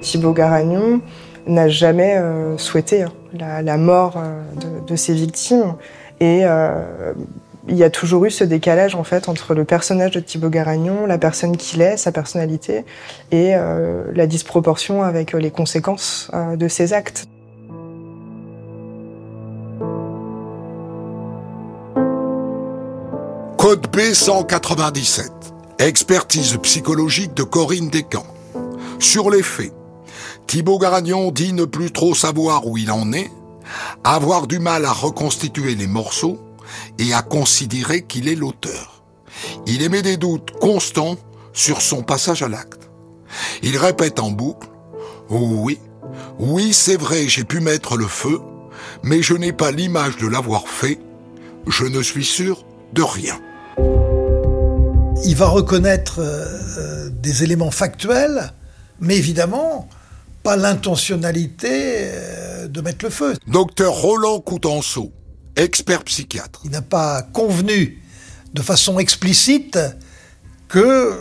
Thibaut 0.00 0.32
Garagnon 0.32 1.00
n'a 1.46 1.68
jamais 1.68 2.16
euh, 2.18 2.58
souhaité 2.58 3.02
hein, 3.02 3.12
la, 3.32 3.76
mort 3.78 4.22
de, 4.86 4.96
ses 4.96 5.14
victimes 5.14 5.74
et 6.20 6.44
il 7.68 7.76
y 7.76 7.84
a 7.84 7.90
toujours 7.90 8.24
eu 8.24 8.30
ce 8.30 8.44
décalage 8.44 8.94
en 8.94 9.04
fait 9.04 9.28
entre 9.28 9.54
le 9.54 9.64
personnage 9.64 10.12
de 10.12 10.20
Thibaut 10.20 10.48
Garagnon, 10.48 11.06
la 11.06 11.18
personne 11.18 11.56
qu'il 11.56 11.82
est, 11.82 11.96
sa 11.96 12.12
personnalité, 12.12 12.84
et 13.30 13.54
euh, 13.54 14.04
la 14.14 14.26
disproportion 14.26 15.02
avec 15.02 15.32
les 15.32 15.50
conséquences 15.50 16.30
euh, 16.34 16.56
de 16.56 16.68
ses 16.68 16.92
actes. 16.92 17.26
Code 23.58 23.88
B 23.92 24.14
197. 24.14 25.30
Expertise 25.78 26.56
psychologique 26.62 27.34
de 27.34 27.42
Corinne 27.42 27.90
Descamps. 27.90 28.26
Sur 28.98 29.30
les 29.30 29.42
faits, 29.42 29.72
Thibaut 30.46 30.78
Garagnon 30.78 31.30
dit 31.30 31.52
ne 31.52 31.64
plus 31.64 31.92
trop 31.92 32.14
savoir 32.14 32.66
où 32.66 32.78
il 32.78 32.90
en 32.90 33.12
est, 33.12 33.30
avoir 34.04 34.46
du 34.46 34.58
mal 34.58 34.84
à 34.84 34.92
reconstituer 34.92 35.74
les 35.74 35.86
morceaux, 35.86 36.38
et 36.98 37.12
à 37.14 37.22
considérer 37.22 38.02
qu'il 38.02 38.28
est 38.28 38.34
l'auteur. 38.34 39.02
Il 39.66 39.82
émet 39.82 40.02
des 40.02 40.16
doutes 40.16 40.50
constants 40.60 41.16
sur 41.52 41.80
son 41.80 42.02
passage 42.02 42.42
à 42.42 42.48
l'acte. 42.48 42.90
Il 43.62 43.76
répète 43.76 44.20
en 44.20 44.30
boucle 44.30 44.68
oh 45.28 45.38
Oui, 45.38 45.78
oui, 46.38 46.72
c'est 46.72 46.96
vrai, 46.96 47.28
j'ai 47.28 47.44
pu 47.44 47.60
mettre 47.60 47.96
le 47.96 48.06
feu, 48.06 48.40
mais 49.02 49.22
je 49.22 49.34
n'ai 49.34 49.52
pas 49.52 49.70
l'image 49.70 50.16
de 50.16 50.26
l'avoir 50.26 50.68
fait. 50.68 50.98
Je 51.66 51.84
ne 51.84 52.02
suis 52.02 52.24
sûr 52.24 52.64
de 52.92 53.02
rien. 53.02 53.38
Il 55.24 55.34
va 55.34 55.48
reconnaître 55.48 56.20
euh, 56.20 57.10
des 57.10 57.42
éléments 57.42 57.72
factuels, 57.72 58.52
mais 59.00 59.16
évidemment, 59.16 59.88
pas 60.42 60.56
l'intentionnalité 60.56 61.68
euh, 61.72 62.68
de 62.68 62.80
mettre 62.80 63.04
le 63.04 63.10
feu. 63.10 63.34
Docteur 63.46 63.92
Roland 63.92 64.40
Coutenceau, 64.40 65.12
expert 65.58 66.04
psychiatre. 66.04 66.62
Il 66.64 66.70
n'a 66.70 66.82
pas 66.82 67.22
convenu 67.22 68.00
de 68.54 68.62
façon 68.62 68.98
explicite 68.98 69.78
que 70.68 70.78
euh, 70.78 71.14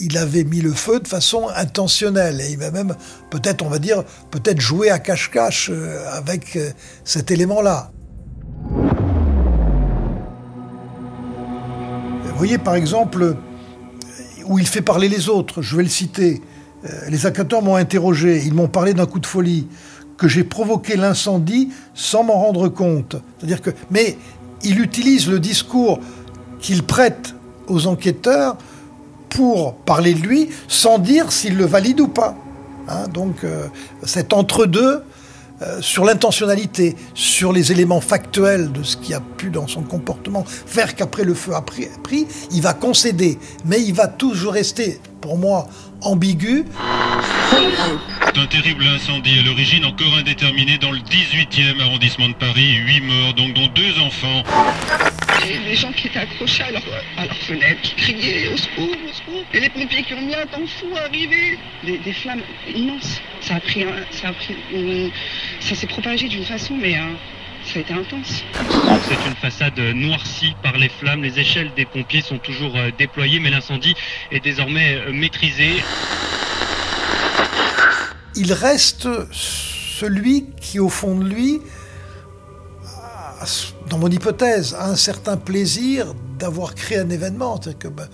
il 0.00 0.16
avait 0.18 0.44
mis 0.44 0.60
le 0.60 0.72
feu 0.72 1.00
de 1.00 1.08
façon 1.08 1.48
intentionnelle 1.54 2.40
et 2.40 2.50
il 2.50 2.58
va 2.58 2.70
même 2.70 2.94
peut-être 3.30 3.64
on 3.64 3.68
va 3.68 3.78
dire 3.78 4.04
peut-être 4.30 4.60
jouer 4.60 4.90
à 4.90 4.98
cache-cache 4.98 5.70
euh, 5.72 6.04
avec 6.12 6.56
euh, 6.56 6.70
cet 7.04 7.30
élément-là. 7.30 7.90
Vous 12.24 12.38
voyez 12.38 12.58
par 12.58 12.74
exemple 12.74 13.36
où 14.44 14.58
il 14.58 14.66
fait 14.66 14.82
parler 14.82 15.08
les 15.08 15.28
autres, 15.28 15.62
je 15.62 15.76
vais 15.76 15.84
le 15.84 15.88
citer. 15.88 16.42
Les 17.08 17.26
enquêteurs 17.26 17.62
m'ont 17.62 17.76
interrogé, 17.76 18.42
ils 18.44 18.54
m'ont 18.54 18.66
parlé 18.66 18.92
d'un 18.92 19.06
coup 19.06 19.20
de 19.20 19.26
folie 19.26 19.68
que 20.16 20.28
j'ai 20.28 20.44
provoqué 20.44 20.96
l'incendie 20.96 21.70
sans 21.94 22.24
m'en 22.24 22.34
rendre 22.34 22.68
compte. 22.68 23.16
Mais 23.90 24.16
il 24.62 24.80
utilise 24.80 25.28
le 25.28 25.40
discours 25.40 26.00
qu'il 26.60 26.82
prête 26.82 27.34
aux 27.66 27.86
enquêteurs 27.86 28.56
pour 29.28 29.74
parler 29.74 30.14
de 30.14 30.20
lui 30.20 30.50
sans 30.68 30.98
dire 30.98 31.32
s'il 31.32 31.56
le 31.56 31.64
valide 31.64 32.00
ou 32.00 32.08
pas. 32.08 32.36
Hein, 32.88 33.08
donc 33.08 33.44
euh, 33.44 33.66
cet 34.04 34.32
entre-deux 34.32 35.02
euh, 35.62 35.80
sur 35.80 36.04
l'intentionnalité, 36.04 36.96
sur 37.14 37.52
les 37.52 37.70
éléments 37.70 38.00
factuels 38.00 38.72
de 38.72 38.82
ce 38.82 38.96
qui 38.96 39.14
a 39.14 39.20
pu 39.20 39.50
dans 39.50 39.68
son 39.68 39.82
comportement 39.82 40.44
faire 40.44 40.96
qu'après 40.96 41.24
le 41.24 41.34
feu 41.34 41.54
a 41.54 41.60
pris, 41.62 41.86
pris, 42.02 42.26
il 42.50 42.62
va 42.62 42.74
concéder, 42.74 43.38
mais 43.64 43.80
il 43.80 43.94
va 43.94 44.08
toujours 44.08 44.54
rester, 44.54 45.00
pour 45.20 45.38
moi, 45.38 45.68
ambigu. 46.00 46.64
Un 48.34 48.46
terrible 48.46 48.86
incendie 48.86 49.38
à 49.38 49.42
l'origine 49.42 49.84
encore 49.84 50.14
indéterminé 50.16 50.78
dans 50.78 50.90
le 50.90 50.98
18e 51.00 51.80
arrondissement 51.80 52.28
de 52.28 52.34
Paris. 52.34 52.76
Huit 52.76 53.00
morts, 53.02 53.34
donc 53.34 53.52
dont 53.54 53.66
deux 53.68 53.98
enfants. 54.00 54.42
Et 55.48 55.58
les 55.68 55.74
gens 55.76 55.92
qui 55.92 56.06
étaient 56.08 56.18
accrochés 56.20 56.62
à 56.64 56.70
leur, 56.72 56.82
à 57.18 57.26
leur 57.26 57.36
fenêtre, 57.36 57.80
qui 57.82 57.94
criaient 57.94 58.48
au 58.48 58.56
secours, 58.56 58.88
au 58.88 59.12
secours. 59.12 59.44
Et 59.52 59.60
les 59.60 59.68
pompiers 59.68 60.02
qui 60.02 60.14
ont 60.14 60.22
mis 60.22 60.34
un 60.34 60.46
temps 60.46 60.66
fou 60.66 60.86
à 60.96 61.02
arriver. 61.06 61.58
Des, 61.84 61.98
des 61.98 62.12
flammes 62.12 62.40
immenses. 62.74 63.20
Ça 63.40 63.56
a 63.56 63.60
pris, 63.60 63.84
un- 63.84 64.04
ça 64.10 64.28
a 64.28 64.32
pris, 64.32 64.54
une- 64.72 65.10
ça 65.60 65.74
s'est 65.74 65.86
propagé 65.86 66.28
d'une 66.28 66.44
façon, 66.44 66.76
mais 66.80 66.96
euh, 66.96 67.00
ça 67.64 67.78
a 67.78 67.82
été 67.82 67.92
intense. 67.92 68.44
C'est 69.08 69.28
une 69.28 69.36
façade 69.40 69.78
noircie 69.94 70.54
par 70.62 70.78
les 70.78 70.88
flammes. 70.88 71.22
Les 71.22 71.38
échelles 71.38 71.70
des 71.76 71.84
pompiers 71.84 72.22
sont 72.22 72.38
toujours 72.38 72.76
euh, 72.76 72.90
déployées, 72.96 73.40
mais 73.40 73.50
l'incendie 73.50 73.94
est 74.30 74.40
désormais 74.40 74.94
euh, 75.06 75.12
maîtrisé. 75.12 75.82
Il 78.36 78.52
reste 78.52 79.08
celui 79.32 80.46
qui, 80.60 80.80
au 80.80 80.88
fond 80.88 81.16
de 81.16 81.24
lui, 81.24 81.60
dans 83.88 83.98
mon 83.98 84.08
hypothèse, 84.08 84.74
a 84.78 84.88
un 84.88 84.96
certain 84.96 85.36
plaisir 85.36 86.14
d'avoir 86.38 86.74
créé 86.74 86.98
un 86.98 87.10
événement. 87.10 87.58
Que, 87.78 87.88
ben, 87.88 88.08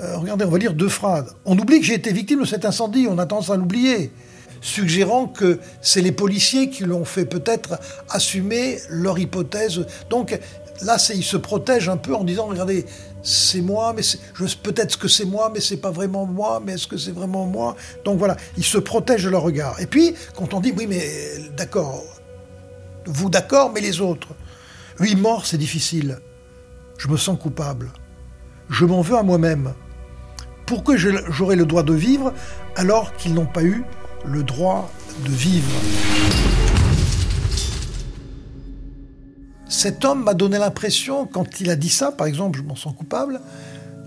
euh, 0.00 0.16
regardez, 0.18 0.44
on 0.44 0.50
va 0.50 0.58
lire 0.58 0.74
deux 0.74 0.88
phrases. 0.88 1.34
On 1.44 1.58
oublie 1.58 1.80
que 1.80 1.86
j'ai 1.86 1.94
été 1.94 2.12
victime 2.12 2.40
de 2.40 2.46
cet 2.46 2.64
incendie, 2.64 3.06
on 3.08 3.18
a 3.18 3.26
tendance 3.26 3.50
à 3.50 3.56
l'oublier, 3.56 4.12
suggérant 4.60 5.26
que 5.26 5.58
c'est 5.80 6.02
les 6.02 6.12
policiers 6.12 6.70
qui 6.70 6.84
l'ont 6.84 7.04
fait 7.04 7.24
peut-être 7.24 7.78
assumer 8.10 8.78
leur 8.88 9.18
hypothèse. 9.18 9.86
Donc 10.10 10.38
là, 10.82 10.96
il 11.14 11.24
se 11.24 11.36
protège 11.36 11.88
un 11.88 11.96
peu 11.96 12.14
en 12.14 12.24
disant, 12.24 12.46
regardez, 12.46 12.86
c'est 13.22 13.60
moi, 13.60 13.94
mais 13.94 14.02
peut-être 14.62 14.98
que 14.98 15.08
c'est 15.08 15.24
moi, 15.24 15.50
mais 15.54 15.60
c'est 15.60 15.76
pas 15.76 15.90
vraiment 15.90 16.26
moi, 16.26 16.60
mais 16.64 16.72
est-ce 16.72 16.86
que 16.86 16.96
c'est 16.96 17.12
vraiment 17.12 17.46
moi? 17.46 17.76
Donc 18.04 18.18
voilà, 18.18 18.36
il 18.56 18.64
se 18.64 18.78
protège 18.78 19.24
de 19.24 19.30
leur 19.30 19.42
regard. 19.42 19.80
Et 19.80 19.86
puis, 19.86 20.14
quand 20.36 20.54
on 20.54 20.60
dit, 20.60 20.72
oui, 20.76 20.86
mais 20.88 21.02
d'accord, 21.56 22.02
vous 23.06 23.30
d'accord, 23.30 23.72
mais 23.72 23.80
les 23.80 24.00
autres? 24.00 24.28
Huit 24.98 25.16
morts, 25.16 25.46
c'est 25.46 25.58
difficile. 25.58 26.18
Je 26.98 27.08
me 27.08 27.16
sens 27.16 27.38
coupable. 27.38 27.90
Je 28.70 28.84
m'en 28.84 29.02
veux 29.02 29.16
à 29.16 29.22
moi-même. 29.22 29.72
Pourquoi 30.66 30.96
j'aurais 30.96 31.56
le 31.56 31.66
droit 31.66 31.82
de 31.82 31.92
vivre 31.92 32.32
alors 32.76 33.14
qu'ils 33.16 33.34
n'ont 33.34 33.46
pas 33.46 33.62
eu 33.62 33.84
le 34.24 34.42
droit 34.42 34.90
de 35.24 35.30
vivre? 35.30 35.72
Cet 39.72 40.04
homme 40.04 40.24
m'a 40.24 40.34
donné 40.34 40.58
l'impression, 40.58 41.24
quand 41.24 41.62
il 41.62 41.70
a 41.70 41.76
dit 41.76 41.88
ça, 41.88 42.12
par 42.12 42.26
exemple, 42.26 42.58
je 42.58 42.62
m'en 42.62 42.76
sens 42.76 42.94
coupable, 42.94 43.40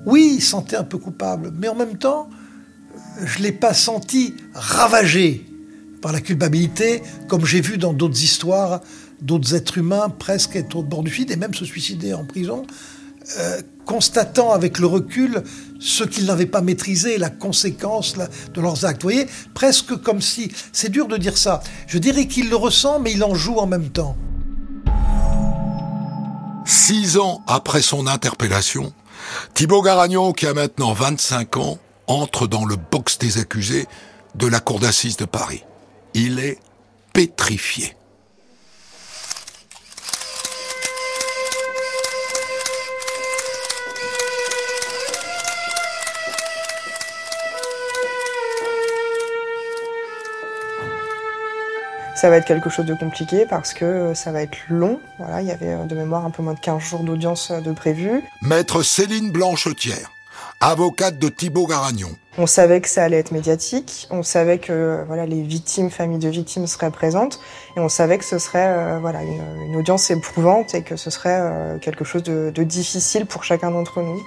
oui, 0.06 0.36
il 0.36 0.42
se 0.42 0.52
sentait 0.52 0.76
un 0.76 0.84
peu 0.84 1.00
coupable, 1.00 1.52
mais 1.58 1.68
en 1.68 1.74
même 1.74 1.98
temps, 1.98 2.30
je 3.26 3.40
ne 3.40 3.46
l'ai 3.46 3.52
pas 3.52 3.74
senti 3.74 4.36
ravagé 4.54 5.44
par 6.04 6.12
la 6.12 6.22
culpabilité, 6.22 7.02
comme 7.28 7.48
j'ai 7.48 7.62
vu 7.62 7.80
dans 7.80 7.94
d'autres 7.94 8.22
histoires, 8.22 8.82
d'autres 9.24 9.56
êtres 9.56 9.80
humains 9.80 10.10
presque 10.10 10.56
être 10.56 10.76
au 10.76 10.84
bord 10.84 11.02
du 11.02 11.10
vide 11.10 11.32
et 11.32 11.36
même 11.36 11.56
se 11.56 11.66
suicider 11.66 12.14
en 12.14 12.26
prison, 12.26 12.68
euh, 13.40 13.60
constatant 13.86 14.52
avec 14.52 14.78
le 14.78 14.86
recul 14.86 15.42
ce 15.80 16.04
qu'ils 16.04 16.28
n'avaient 16.28 16.46
pas 16.46 16.62
maîtrisé, 16.62 17.18
la 17.18 17.32
conséquence 17.32 18.14
de 18.54 18.62
leurs 18.62 18.86
actes. 18.86 19.02
Vous 19.02 19.10
voyez, 19.10 19.26
presque 19.56 19.96
comme 19.96 20.22
si, 20.22 20.52
c'est 20.72 20.90
dur 20.90 21.08
de 21.08 21.18
dire 21.18 21.40
ça, 21.40 21.64
je 21.88 21.98
dirais 21.98 22.28
qu'il 22.28 22.52
le 22.52 22.56
ressent, 22.56 23.00
mais 23.00 23.14
il 23.14 23.24
en 23.24 23.34
joue 23.34 23.56
en 23.56 23.66
même 23.66 23.90
temps. 23.90 24.16
Six 26.66 27.18
ans 27.18 27.44
après 27.48 27.82
son 27.82 28.08
interpellation, 28.08 28.92
Thibaut 29.54 29.82
Garagnon, 29.82 30.34
qui 30.34 30.48
a 30.48 30.54
maintenant 30.54 30.94
25 30.94 31.58
ans, 31.58 31.78
entre 32.08 32.48
dans 32.48 32.66
le 32.66 32.76
box 32.76 33.18
des 33.18 33.40
accusés 33.40 33.88
de 34.36 34.48
la 34.48 34.60
cour 34.60 34.80
d'assises 34.80 35.18
de 35.18 35.26
Paris. 35.26 35.64
Il 36.14 36.40
est 36.40 36.60
pétrifié. 37.14 37.96
Ça 52.16 52.30
va 52.30 52.38
être 52.38 52.46
quelque 52.46 52.70
chose 52.70 52.86
de 52.86 52.94
compliqué 52.94 53.46
parce 53.46 53.74
que 53.74 53.84
euh, 53.84 54.14
ça 54.16 54.32
va 54.32 54.42
être 54.42 54.58
long. 54.70 55.02
Voilà, 55.20 55.42
il 55.42 55.48
y 55.48 55.52
avait 55.52 55.74
euh, 55.74 55.84
de 55.84 55.96
mémoire 55.96 56.26
un 56.26 56.30
peu 56.30 56.42
moins 56.42 56.54
de 56.54 56.60
15 56.60 56.82
jours 56.82 57.02
d'audience 57.02 57.52
euh, 57.52 57.60
de 57.60 57.74
prévu. 57.74 58.24
Maître 58.42 58.84
Céline 58.84 59.32
Blanchetière, 59.32 60.12
avocate 60.62 61.20
de 61.20 61.28
Thibaut 61.28 61.68
Garagnon. 61.68 62.16
On 62.38 62.48
savait 62.48 62.82
que 62.82 62.90
ça 62.90 63.04
allait 63.04 63.20
être 63.20 63.32
médiatique, 63.32 64.08
on 64.12 64.22
savait 64.22 64.58
que 64.58 65.06
voilà 65.08 65.26
les 65.26 65.42
victimes, 65.42 65.90
familles 65.90 66.20
de 66.20 66.28
victimes 66.28 66.68
seraient 66.68 66.92
présentes, 66.92 67.40
et 67.78 67.80
on 67.80 67.88
savait 67.88 68.18
que 68.18 68.26
ce 68.26 68.40
serait 68.40 68.68
euh, 68.68 69.00
voilà 69.00 69.24
une, 69.24 69.42
une 69.70 69.76
audience 69.78 70.12
éprouvante 70.12 70.76
et 70.76 70.82
que 70.82 70.98
ce 70.98 71.10
serait 71.10 71.40
euh, 71.40 71.78
quelque 71.78 72.04
chose 72.04 72.24
de, 72.24 72.52
de 72.54 72.64
difficile 72.64 73.26
pour 73.26 73.46
chacun 73.46 73.72
d'entre 73.72 74.02
nous, 74.02 74.22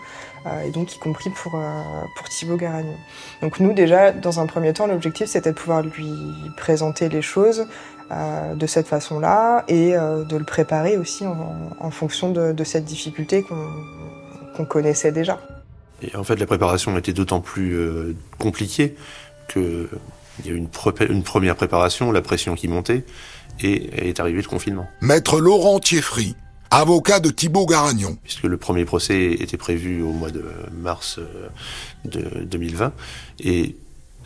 et 0.67 0.71
donc 0.71 0.95
y 0.95 0.99
compris 0.99 1.31
pour 1.31 1.55
euh, 1.55 1.83
pour 2.17 2.29
Thibaut 2.29 2.57
Garagnon. 2.57 2.97
Donc 3.43 3.61
nous 3.61 3.73
déjà 3.73 4.13
dans 4.13 4.41
un 4.41 4.47
premier 4.47 4.73
temps 4.73 4.87
l'objectif 4.87 5.27
c'était 5.27 5.51
de 5.53 5.57
pouvoir 5.57 5.83
lui 5.83 6.13
présenter 6.57 7.09
les 7.09 7.23
choses 7.23 7.67
euh, 8.11 8.55
de 8.55 8.67
cette 8.67 8.87
façon-là 8.87 9.65
et 9.69 9.95
euh, 9.95 10.25
de 10.25 10.37
le 10.37 10.45
préparer 10.45 10.97
aussi 10.97 11.27
en, 11.27 11.71
en 11.79 11.91
fonction 11.91 12.31
de, 12.31 12.53
de 12.53 12.65
cette 12.65 12.87
difficulté 12.87 13.45
qu'on 14.57 14.65
connaissait 14.65 15.13
déjà. 15.13 15.39
Et 16.01 16.17
en 16.17 16.25
fait, 16.25 16.37
la 16.37 16.47
préparation 16.47 16.97
était 16.97 17.13
d'autant 17.13 17.41
plus 17.41 17.75
euh, 17.75 18.17
compliquée 18.39 18.97
que 19.49 19.89
il 20.39 20.47
y 20.47 20.51
a 20.51 20.53
eu 20.53 20.57
une, 20.57 20.69
une 21.11 21.23
première 21.23 21.57
préparation, 21.57 22.13
la 22.13 22.23
pression 22.23 22.55
qui 22.55 22.69
montait, 22.69 23.05
et 23.61 24.09
est 24.09 24.21
arrivé 24.21 24.41
le 24.41 24.49
confinement. 24.49 24.87
Maître 25.01 25.41
Laurent 25.41 25.81
Thieffry, 25.81 26.37
avocat 26.71 27.21
de 27.21 27.31
Thibaut 27.31 27.67
Garagnon. 27.67 28.17
Puisque 28.23 28.45
le 28.45 28.57
premier 28.57 28.85
procès 28.85 29.37
était 29.41 29.57
prévu 29.57 30.03
au 30.03 30.13
mois 30.13 30.31
de 30.31 30.45
mars 30.73 31.19
euh, 31.19 31.49
de 32.05 32.45
2020, 32.45 32.93
et 33.41 33.77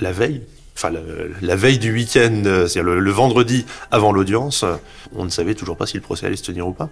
la 0.00 0.12
veille, 0.12 0.42
enfin 0.76 0.92
la, 1.40 1.56
veille 1.56 1.78
du 1.78 1.92
week-end, 1.92 2.42
euh, 2.44 2.66
c'est-à-dire 2.66 2.92
le, 2.92 3.10
vendredi 3.10 3.64
avant 3.90 4.12
l'audience, 4.12 4.62
euh, 4.62 4.76
on 5.14 5.24
ne 5.24 5.30
savait 5.30 5.54
toujours 5.54 5.76
pas 5.76 5.86
si 5.86 5.96
le 5.96 6.02
procès 6.02 6.26
allait 6.26 6.36
se 6.36 6.44
tenir 6.44 6.66
ou 6.66 6.72
pas. 6.72 6.90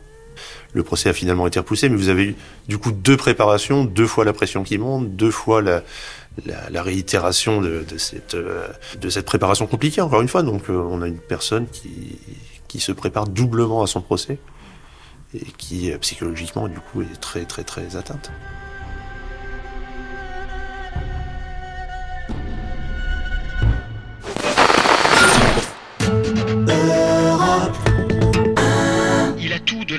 Le 0.73 0.83
procès 0.83 1.09
a 1.09 1.13
finalement 1.13 1.47
été 1.47 1.59
repoussé, 1.59 1.89
mais 1.89 1.97
vous 1.97 2.09
avez 2.09 2.25
eu 2.25 2.37
du 2.69 2.79
coup 2.79 2.93
deux 2.93 3.17
préparations, 3.17 3.85
deux 3.85 4.07
fois 4.07 4.25
la 4.25 4.33
pression 4.33 4.63
qui 4.63 4.79
monte, 4.79 5.17
deux 5.17 5.31
fois 5.31 5.63
la, 5.63 5.83
réitération 6.83 7.61
de, 7.61 7.85
cette, 7.99 8.35
euh, 8.35 8.69
préparation 9.27 9.67
compliquée, 9.67 10.01
encore 10.01 10.21
une 10.21 10.29
fois. 10.29 10.43
Donc 10.43 10.71
euh, 10.71 10.75
on 10.91 11.03
a 11.03 11.09
une 11.09 11.19
personne 11.19 11.67
qui 12.69 12.81
se 12.81 12.93
prépare 12.93 13.27
doublement 13.27 13.83
à 13.83 13.87
son 13.87 14.01
procès 14.01 14.39
et 15.35 15.45
qui 15.59 15.93
euh, 15.93 15.99
psychologiquement 15.99 16.69
du 16.69 16.81
coup 16.81 17.03
est 17.03 17.21
très 17.21 17.45
très 17.45 17.65
très 17.65 17.97
atteinte. 17.97 18.31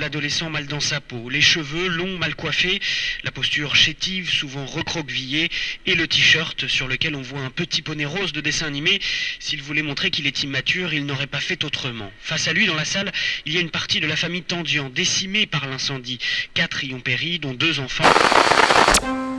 L'adolescent 0.02 0.50
mal 0.50 0.66
dans 0.66 0.80
sa 0.80 1.00
peau. 1.00 1.30
Les 1.30 1.42
cheveux 1.42 1.88
longs, 1.88 2.18
mal 2.18 2.36
coiffés, 2.36 2.82
la 3.24 3.32
posture 3.32 3.76
chétive, 3.76 4.30
souvent 4.30 4.66
recroquevillée, 4.66 5.50
et 5.86 5.96
le 5.96 6.08
t-shirt 6.08 6.68
sur 6.68 6.88
lequel 6.88 7.16
on 7.16 7.22
voit 7.22 7.42
un 7.42 7.52
petit 7.52 7.82
poney 7.82 8.06
rose 8.06 8.34
de 8.34 8.42
dessin 8.42 8.66
animé. 8.66 9.00
S'il 9.40 9.62
voulait 9.62 9.84
montrer 9.84 10.10
qu'il 10.10 10.28
est 10.28 10.44
immature, 10.44 10.94
il 10.94 11.06
n'aurait 11.06 11.28
pas 11.28 11.40
fait 11.40 11.64
autrement. 11.64 12.12
Face 12.20 12.48
à 12.48 12.54
lui, 12.54 12.66
dans 12.66 12.76
la 12.76 12.86
salle, 12.86 13.12
il 13.46 13.54
y 13.54 13.58
a 13.58 13.62
une 13.62 13.70
partie 13.70 14.00
de 14.00 14.08
la 14.08 14.16
famille 14.16 14.44
Tendian, 14.44 14.90
décimée 14.90 15.46
par 15.46 15.68
l'incendie. 15.68 16.20
Quatre 16.56 16.84
y 16.84 16.94
ont 16.94 17.00
péri, 17.00 17.38
dont 17.40 17.54
deux 17.54 17.80
enfants. 17.80 19.31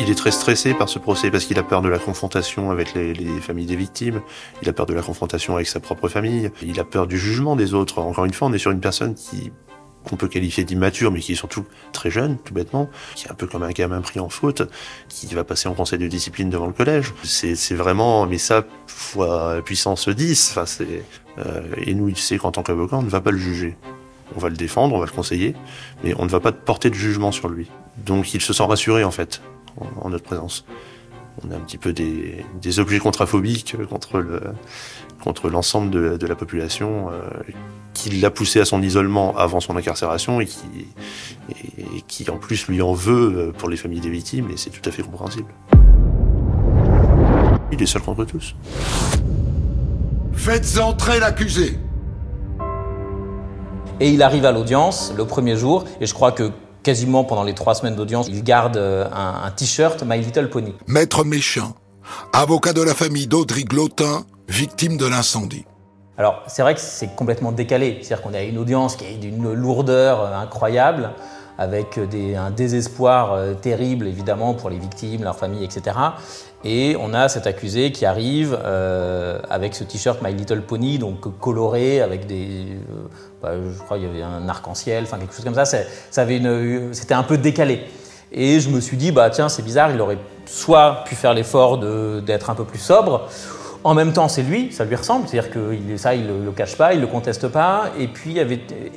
Il 0.00 0.08
est 0.10 0.14
très 0.14 0.30
stressé 0.30 0.74
par 0.74 0.88
ce 0.88 1.00
procès 1.00 1.30
parce 1.30 1.44
qu'il 1.44 1.58
a 1.58 1.64
peur 1.64 1.82
de 1.82 1.88
la 1.88 1.98
confrontation 1.98 2.70
avec 2.70 2.94
les, 2.94 3.14
les 3.14 3.40
familles 3.40 3.66
des 3.66 3.74
victimes, 3.74 4.20
il 4.62 4.68
a 4.68 4.72
peur 4.72 4.86
de 4.86 4.94
la 4.94 5.02
confrontation 5.02 5.56
avec 5.56 5.66
sa 5.66 5.80
propre 5.80 6.08
famille, 6.08 6.50
il 6.62 6.78
a 6.78 6.84
peur 6.84 7.08
du 7.08 7.18
jugement 7.18 7.56
des 7.56 7.74
autres. 7.74 7.98
Encore 7.98 8.24
une 8.24 8.32
fois, 8.32 8.46
on 8.46 8.52
est 8.52 8.58
sur 8.58 8.70
une 8.70 8.80
personne 8.80 9.16
qu'on 10.04 10.16
peut 10.16 10.28
qualifier 10.28 10.62
d'immature, 10.62 11.10
mais 11.10 11.18
qui 11.18 11.32
est 11.32 11.36
surtout 11.36 11.64
très 11.92 12.10
jeune, 12.10 12.38
tout 12.38 12.54
bêtement, 12.54 12.88
qui 13.16 13.26
est 13.26 13.30
un 13.30 13.34
peu 13.34 13.48
comme 13.48 13.64
un 13.64 13.70
gamin 13.70 14.00
pris 14.00 14.20
en 14.20 14.28
faute, 14.28 14.62
qui 15.08 15.26
va 15.34 15.42
passer 15.42 15.68
en 15.68 15.74
conseil 15.74 15.98
de 15.98 16.06
discipline 16.06 16.48
devant 16.48 16.66
le 16.66 16.72
collège. 16.72 17.12
C'est 17.24 17.74
vraiment, 17.74 18.24
mais 18.26 18.38
ça, 18.38 18.64
fois 18.86 19.60
puissance 19.64 20.08
10, 20.08 20.56
enfin 20.56 20.84
euh, 21.38 21.62
et 21.84 21.94
nous, 21.94 22.08
il 22.08 22.16
sait 22.16 22.38
qu'en 22.38 22.52
tant 22.52 22.62
qu'avocat, 22.62 22.96
on 22.96 23.02
ne 23.02 23.08
va 23.08 23.20
pas 23.20 23.32
le 23.32 23.38
juger. 23.38 23.76
On 24.36 24.38
va 24.38 24.48
le 24.48 24.56
défendre, 24.56 24.94
on 24.94 24.98
va 24.98 25.06
le 25.06 25.10
conseiller, 25.10 25.54
mais 26.04 26.14
on 26.18 26.24
ne 26.24 26.30
va 26.30 26.38
pas 26.38 26.52
porter 26.52 26.88
de 26.88 26.94
jugement 26.94 27.32
sur 27.32 27.48
lui. 27.48 27.68
Donc 27.96 28.34
il 28.34 28.40
se 28.40 28.52
sent 28.52 28.64
rassuré, 28.64 29.02
en 29.02 29.10
fait, 29.10 29.40
en, 29.80 30.06
en 30.06 30.10
notre 30.10 30.24
présence. 30.24 30.64
On 31.44 31.52
a 31.52 31.56
un 31.56 31.60
petit 31.60 31.78
peu 31.78 31.92
des, 31.92 32.44
des 32.60 32.80
objets 32.80 32.98
contraphobiques 32.98 33.76
contre 33.88 34.18
le 34.18 34.40
contre 35.22 35.48
l'ensemble 35.50 35.90
de, 35.90 36.16
de 36.16 36.26
la 36.26 36.34
population 36.34 37.10
euh, 37.10 37.20
qui 37.94 38.10
l'a 38.10 38.30
poussé 38.30 38.60
à 38.60 38.64
son 38.64 38.82
isolement 38.82 39.36
avant 39.36 39.60
son 39.60 39.76
incarcération 39.76 40.40
et 40.40 40.46
qui 40.46 40.88
et, 41.50 41.96
et 41.98 42.02
qui 42.06 42.28
en 42.30 42.38
plus 42.38 42.66
lui 42.68 42.82
en 42.82 42.92
veut 42.92 43.34
euh, 43.36 43.52
pour 43.52 43.68
les 43.68 43.76
familles 43.76 44.00
des 44.00 44.10
victimes 44.10 44.50
et 44.50 44.56
c'est 44.56 44.70
tout 44.70 44.86
à 44.88 44.92
fait 44.92 45.02
compréhensible. 45.02 45.52
il 47.72 47.82
est 47.82 47.86
seul 47.86 48.02
contre 48.02 48.24
tous. 48.24 48.54
Faites 50.32 50.78
entrer 50.78 51.20
l'accusé. 51.20 51.78
Et 54.00 54.10
il 54.10 54.22
arrive 54.22 54.44
à 54.44 54.52
l'audience 54.52 55.12
le 55.16 55.24
premier 55.24 55.56
jour, 55.56 55.84
et 56.00 56.06
je 56.06 56.14
crois 56.14 56.30
que 56.30 56.52
quasiment 56.88 57.22
pendant 57.22 57.42
les 57.42 57.52
trois 57.52 57.74
semaines 57.74 57.96
d'audience, 57.96 58.28
il 58.30 58.42
garde 58.42 58.78
euh, 58.78 59.04
un, 59.12 59.42
un 59.44 59.50
t-shirt 59.50 60.02
My 60.06 60.22
Little 60.22 60.48
Pony. 60.48 60.74
Maître 60.86 61.22
Méchin, 61.22 61.74
avocat 62.32 62.72
de 62.72 62.80
la 62.80 62.94
famille 62.94 63.26
d'Audry 63.26 63.64
Glotin, 63.64 64.24
victime 64.48 64.96
de 64.96 65.04
l'incendie. 65.04 65.66
Alors 66.16 66.42
c'est 66.46 66.62
vrai 66.62 66.74
que 66.74 66.80
c'est 66.80 67.14
complètement 67.14 67.52
décalé, 67.52 67.98
c'est-à-dire 68.00 68.22
qu'on 68.22 68.32
a 68.32 68.40
une 68.40 68.56
audience 68.56 68.96
qui 68.96 69.04
est 69.04 69.18
d'une 69.18 69.52
lourdeur 69.52 70.22
euh, 70.22 70.34
incroyable, 70.34 71.10
avec 71.58 72.00
des, 72.08 72.36
un 72.36 72.50
désespoir 72.50 73.34
euh, 73.34 73.52
terrible 73.52 74.06
évidemment 74.06 74.54
pour 74.54 74.70
les 74.70 74.78
victimes, 74.78 75.24
leurs 75.24 75.36
familles, 75.36 75.64
etc. 75.64 75.94
Et 76.64 76.96
on 77.00 77.14
a 77.14 77.28
cet 77.28 77.46
accusé 77.46 77.92
qui 77.92 78.04
arrive 78.04 78.58
euh, 78.64 79.38
avec 79.48 79.74
ce 79.74 79.84
t-shirt 79.84 80.20
My 80.22 80.34
Little 80.34 80.62
Pony, 80.62 80.98
donc 80.98 81.38
coloré, 81.38 82.00
avec 82.00 82.26
des. 82.26 82.66
Euh, 82.90 83.08
bah, 83.40 83.52
je 83.54 83.78
crois 83.78 83.96
qu'il 83.96 84.06
y 84.06 84.10
avait 84.10 84.22
un 84.22 84.48
arc-en-ciel, 84.48 85.04
enfin 85.04 85.18
quelque 85.18 85.34
chose 85.34 85.44
comme 85.44 85.54
ça. 85.54 85.64
C'était 85.64 87.14
un 87.14 87.22
peu 87.22 87.38
décalé. 87.38 87.84
Et 88.32 88.60
je 88.60 88.68
me 88.70 88.80
suis 88.80 88.96
dit, 88.96 89.12
bah 89.12 89.30
tiens, 89.30 89.48
c'est 89.48 89.62
bizarre, 89.62 89.90
il 89.92 90.00
aurait 90.00 90.18
soit 90.46 91.04
pu 91.06 91.14
faire 91.14 91.32
l'effort 91.32 91.78
d'être 91.78 92.50
un 92.50 92.54
peu 92.54 92.64
plus 92.64 92.78
sobre, 92.78 93.28
en 93.84 93.94
même 93.94 94.12
temps, 94.12 94.28
c'est 94.28 94.42
lui, 94.42 94.72
ça 94.72 94.84
lui 94.84 94.96
ressemble, 94.96 95.28
c'est-à-dire 95.28 95.50
que 95.50 95.76
ça, 95.96 96.14
il 96.14 96.26
ne 96.26 96.44
le, 96.44 96.50
cache 96.50 96.76
pas, 96.76 96.94
il 96.94 96.96
ne 96.96 97.02
le 97.02 97.06
conteste 97.06 97.48
pas. 97.48 97.90
Et 97.98 98.08
puis, 98.08 98.36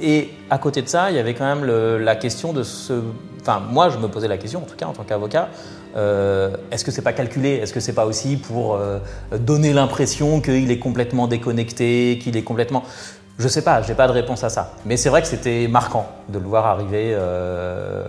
et 0.01 0.29
à 0.49 0.57
côté 0.57 0.81
de 0.81 0.87
ça, 0.87 1.11
il 1.11 1.15
y 1.15 1.19
avait 1.19 1.33
quand 1.33 1.45
même 1.45 1.65
la 1.65 2.15
question 2.15 2.51
de 2.51 2.63
ce. 2.63 2.93
Enfin, 3.41 3.61
moi, 3.69 3.89
je 3.89 3.97
me 3.97 4.07
posais 4.07 4.27
la 4.27 4.37
question, 4.37 4.59
en 4.59 4.65
tout 4.65 4.75
cas, 4.75 4.87
en 4.87 4.93
tant 4.93 5.03
qu'avocat, 5.03 5.49
euh, 5.95 6.55
est-ce 6.71 6.83
que 6.83 6.91
c'est 6.91 7.01
pas 7.01 7.13
calculé 7.13 7.55
Est-ce 7.55 7.73
que 7.73 7.79
c'est 7.79 7.93
pas 7.93 8.05
aussi 8.05 8.37
pour 8.37 8.75
euh, 8.75 8.99
donner 9.39 9.73
l'impression 9.73 10.41
qu'il 10.41 10.71
est 10.71 10.79
complètement 10.79 11.27
déconnecté, 11.27 12.19
qu'il 12.21 12.35
est 12.35 12.43
complètement. 12.43 12.83
Je 13.37 13.47
sais 13.47 13.63
pas, 13.63 13.81
j'ai 13.81 13.95
pas 13.95 14.07
de 14.07 14.13
réponse 14.13 14.43
à 14.43 14.49
ça. 14.49 14.73
Mais 14.85 14.97
c'est 14.97 15.09
vrai 15.09 15.21
que 15.21 15.27
c'était 15.27 15.67
marquant 15.67 16.07
de 16.29 16.39
le 16.39 16.45
voir 16.45 16.65
arriver. 16.65 17.13
Euh, 17.13 18.05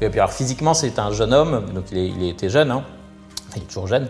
et 0.00 0.08
puis, 0.08 0.20
alors, 0.20 0.32
physiquement, 0.32 0.74
c'est 0.74 0.98
un 0.98 1.12
jeune 1.12 1.32
homme, 1.32 1.64
donc 1.74 1.84
il, 1.92 1.98
il 1.98 2.28
était 2.28 2.48
jeune, 2.48 2.70
hein 2.70 2.82
il 3.56 3.62
est 3.62 3.66
toujours 3.66 3.86
jeune, 3.86 4.08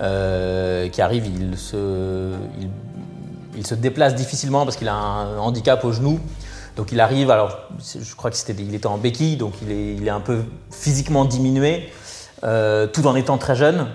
euh, 0.00 0.88
qui 0.88 1.02
arrive, 1.02 1.26
il 1.26 1.56
se, 1.58 2.32
il, 3.56 3.66
se 3.66 3.74
déplace 3.74 4.14
difficilement 4.14 4.64
parce 4.64 4.76
qu'il 4.76 4.88
a 4.88 4.94
un 4.94 5.38
handicap 5.38 5.84
au 5.84 5.92
genou. 5.92 6.20
Donc 6.76 6.90
il 6.90 7.00
arrive, 7.00 7.30
alors 7.30 7.56
je 7.78 8.14
crois 8.16 8.30
qu'il 8.30 8.50
était, 8.50 8.76
était 8.76 8.86
en 8.86 8.98
béquille, 8.98 9.36
donc 9.36 9.54
il 9.62 9.70
est, 9.70 9.94
il 9.94 10.06
est 10.06 10.10
un 10.10 10.20
peu 10.20 10.42
physiquement 10.70 11.24
diminué, 11.24 11.88
euh, 12.42 12.86
tout 12.86 13.06
en 13.06 13.14
étant 13.14 13.38
très 13.38 13.54
jeune. 13.54 13.86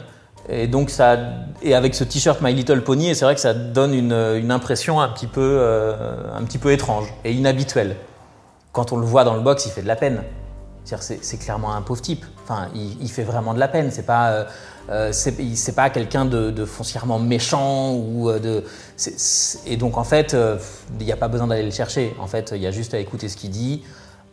Et 0.48 0.68
donc 0.68 0.90
ça, 0.90 1.18
et 1.62 1.76
avec 1.76 1.94
ce 1.94 2.04
t-shirt 2.04 2.42
My 2.42 2.54
Little 2.54 2.82
Pony, 2.82 3.14
c'est 3.14 3.26
vrai 3.26 3.36
que 3.36 3.42
ça 3.42 3.54
donne 3.54 3.94
une, 3.94 4.52
impression 4.52 5.00
un 5.00 5.10
petit, 5.10 5.28
peu, 5.28 5.42
euh, 5.62 5.96
un 6.36 6.44
petit 6.44 6.58
peu 6.58 6.72
étrange 6.72 7.14
et 7.24 7.34
inhabituelle. 7.34 7.98
Quand 8.72 8.92
on 8.92 8.98
le 8.98 9.06
voit 9.06 9.24
dans 9.24 9.36
le 9.36 9.42
box, 9.42 9.66
il 9.68 9.72
fait 9.72 9.84
de 9.84 9.88
la 9.88 9.96
peine. 9.96 10.24
C'est 10.84 11.38
clairement 11.38 11.76
un 11.76 11.82
pauvre 11.82 12.02
type. 12.02 12.26
Enfin, 12.44 12.68
il, 12.74 13.10
fait 13.10 13.24
vraiment 13.24 13.54
de 13.54 13.60
la 13.60 13.68
peine. 13.68 13.92
C'est 13.92 14.06
pas, 14.06 14.48
c'est 15.12 15.76
pas 15.76 15.90
quelqu'un 15.90 16.26
de, 16.26 16.66
foncièrement 16.66 17.20
méchant 17.20 17.94
ou 17.94 18.30
euh, 18.30 18.40
de. 18.40 18.64
et 19.66 19.78
donc 19.78 19.98
en 19.98 20.04
fait, 20.04 20.34
euh, 20.34 20.58
il 21.00 21.06
n'y 21.06 21.12
a 21.12 21.18
pas 21.18 21.28
besoin 21.28 21.48
d'aller 21.48 21.64
le 21.64 21.72
chercher. 21.72 22.16
En 22.20 22.28
fait, 22.28 22.54
il 22.56 22.62
y 22.62 22.68
a 22.68 22.72
juste 22.72 22.94
à 22.94 23.00
écouter 23.00 23.30
ce 23.30 23.38
qu'il 23.38 23.52
dit. 23.52 23.84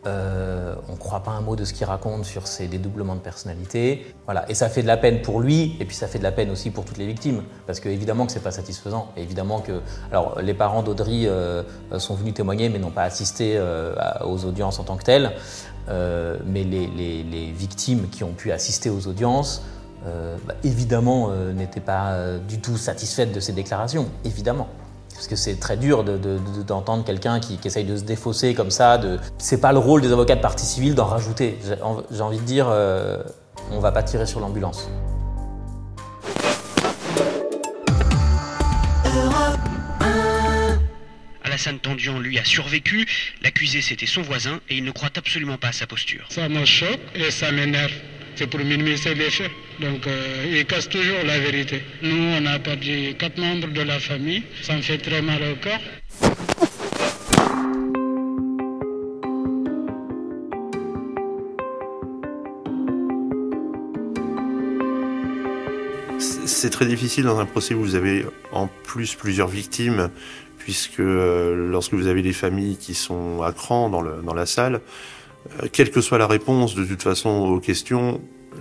on 0.05 0.93
ne 0.93 0.99
croit 0.99 1.23
pas 1.25 1.33
un 1.33 1.41
mot 1.41 1.57
de 1.57 1.65
ce 1.65 1.73
qu'il 1.75 1.85
raconte 1.85 2.25
sur 2.25 2.47
ses 2.47 2.69
dédoublements 2.69 3.17
de 3.17 3.21
personnalité. 3.21 4.15
Voilà. 4.25 4.49
Et 4.49 4.55
ça 4.55 4.69
fait 4.69 4.83
de 4.83 4.87
la 4.87 4.97
peine 4.97 5.21
pour 5.21 5.41
lui, 5.41 5.77
et 5.81 5.85
puis 5.85 5.97
ça 5.97 6.07
fait 6.07 6.19
de 6.19 6.23
la 6.23 6.33
peine 6.33 6.51
aussi 6.51 6.71
pour 6.71 6.85
toutes 6.85 6.99
les 6.99 7.07
victimes. 7.07 7.43
Parce 7.67 7.81
que 7.81 7.89
évidemment 7.89 8.25
que 8.25 8.33
c'est 8.33 8.43
pas 8.43 8.53
satisfaisant. 8.53 9.09
Évidemment 9.17 9.61
que. 9.61 9.81
Alors, 10.11 10.41
les 10.41 10.55
parents 10.55 10.83
d'Audrey 10.83 11.29
sont 11.99 12.15
venus 12.15 12.35
témoigner, 12.35 12.69
mais 12.69 12.79
n'ont 12.79 12.91
pas 12.91 13.03
assisté 13.05 13.61
aux 14.25 14.45
audiences 14.45 14.79
en 14.79 14.85
tant 14.85 14.97
que 14.97 15.05
telles. 15.05 15.33
mais 15.89 16.65
les, 16.65 17.53
victimes 17.53 18.09
qui 18.11 18.23
ont 18.25 18.33
pu 18.33 18.53
assister 18.53 18.91
aux 18.91 19.07
audiences 19.09 19.63
euh, 19.63 19.76
bah, 20.47 20.55
évidemment, 20.65 21.29
euh, 21.31 21.53
n'était 21.53 21.81
pas 21.81 22.13
euh, 22.13 22.39
du 22.39 22.61
tout 22.61 22.77
satisfaite 22.77 23.33
de 23.33 23.41
ces 23.41 23.53
déclarations, 23.53 24.09
évidemment. 24.25 24.69
Parce 25.13 25.29
que 25.29 25.37
c'est 25.37 25.59
très 25.59 25.77
dur 25.77 26.05
d'entendre 26.05 27.03
quelqu'un 27.03 27.41
qui, 27.41 27.59
essaye 27.65 27.85
de 27.85 27.97
se 27.97 28.03
défausser 28.03 28.55
comme 28.55 28.71
ça. 28.71 28.99
De... 28.99 29.19
C'est 29.39 29.61
pas 29.61 29.73
le 29.73 29.79
rôle 29.79 30.03
des 30.03 30.13
avocats 30.13 30.37
de 30.37 30.43
partie 30.43 30.67
civile 30.67 30.95
d'en 30.95 31.07
rajouter. 31.07 31.59
J'ai 32.11 32.21
envie 32.21 32.39
de 32.39 32.45
dire, 32.45 32.67
on 33.73 33.81
va 33.81 33.93
pas 33.93 34.03
tirer 34.03 34.27
sur 34.27 34.41
l'ambulance. 34.41 34.91
Alassane 41.45 41.79
Tendian, 41.79 42.19
lui, 42.19 42.39
a 42.39 42.45
survécu. 42.45 43.07
L'accusé, 43.43 43.81
c'était 43.81 44.05
son 44.05 44.21
voisin 44.21 44.61
et 44.69 44.77
il 44.77 44.85
ne 44.85 44.91
croit 44.91 45.09
absolument 45.17 45.57
pas 45.57 45.69
à 45.69 45.73
sa 45.73 45.87
posture. 45.87 46.27
Ça 46.29 46.47
me 46.51 46.67
choque 46.67 47.01
et 47.15 47.31
ça 47.31 47.51
m'énerve 47.51 47.95
c'est 48.37 48.47
pour 48.47 48.61
minimiser 48.61 49.15
les 49.15 49.31
faits. 49.31 49.51
Donc 49.81 50.07
euh, 50.07 50.55
il 50.55 50.65
casse 50.67 50.89
toujours 50.89 51.25
la 51.25 51.39
vérité. 51.39 51.83
Nous, 52.03 52.17
on 52.39 52.47
a 52.47 52.59
perdu 52.59 53.15
quatre 53.19 53.39
membres 53.39 53.69
de 53.69 53.83
la 53.83 53.99
famille. 53.99 54.43
Ça 54.63 54.77
me 54.77 54.83
fait 54.83 54.99
très 54.99 55.23
mal 55.23 55.41
au 55.43 55.57
corps. 55.57 55.81
C'est 66.47 66.71
très 66.71 66.87
difficile 66.87 67.25
dans 67.25 67.39
un 67.39 67.47
procès 67.47 67.75
où 67.75 67.81
vous 67.81 67.95
avez 67.95 68.25
en 68.53 68.69
plus 68.85 69.15
plusieurs 69.15 69.49
victimes, 69.49 70.11
puisque 70.59 71.01
euh, 71.01 71.71
lorsque 71.71 71.93
vous 71.93 72.07
avez 72.07 72.23
des 72.23 72.33
familles 72.33 72.77
qui 72.77 72.95
sont 72.95 73.43
à 73.43 73.53
cran 73.53 73.91
dans, 73.91 74.35
la 74.35 74.47
salle, 74.47 74.81
quelle 75.73 75.91
que 75.91 76.01
soit 76.01 76.19
la 76.19 76.27
réponse, 76.27 76.75
de 76.75 76.85
toute 76.85 77.03
façon, 77.03 77.31
aux 77.31 77.61
questions, 77.61 78.21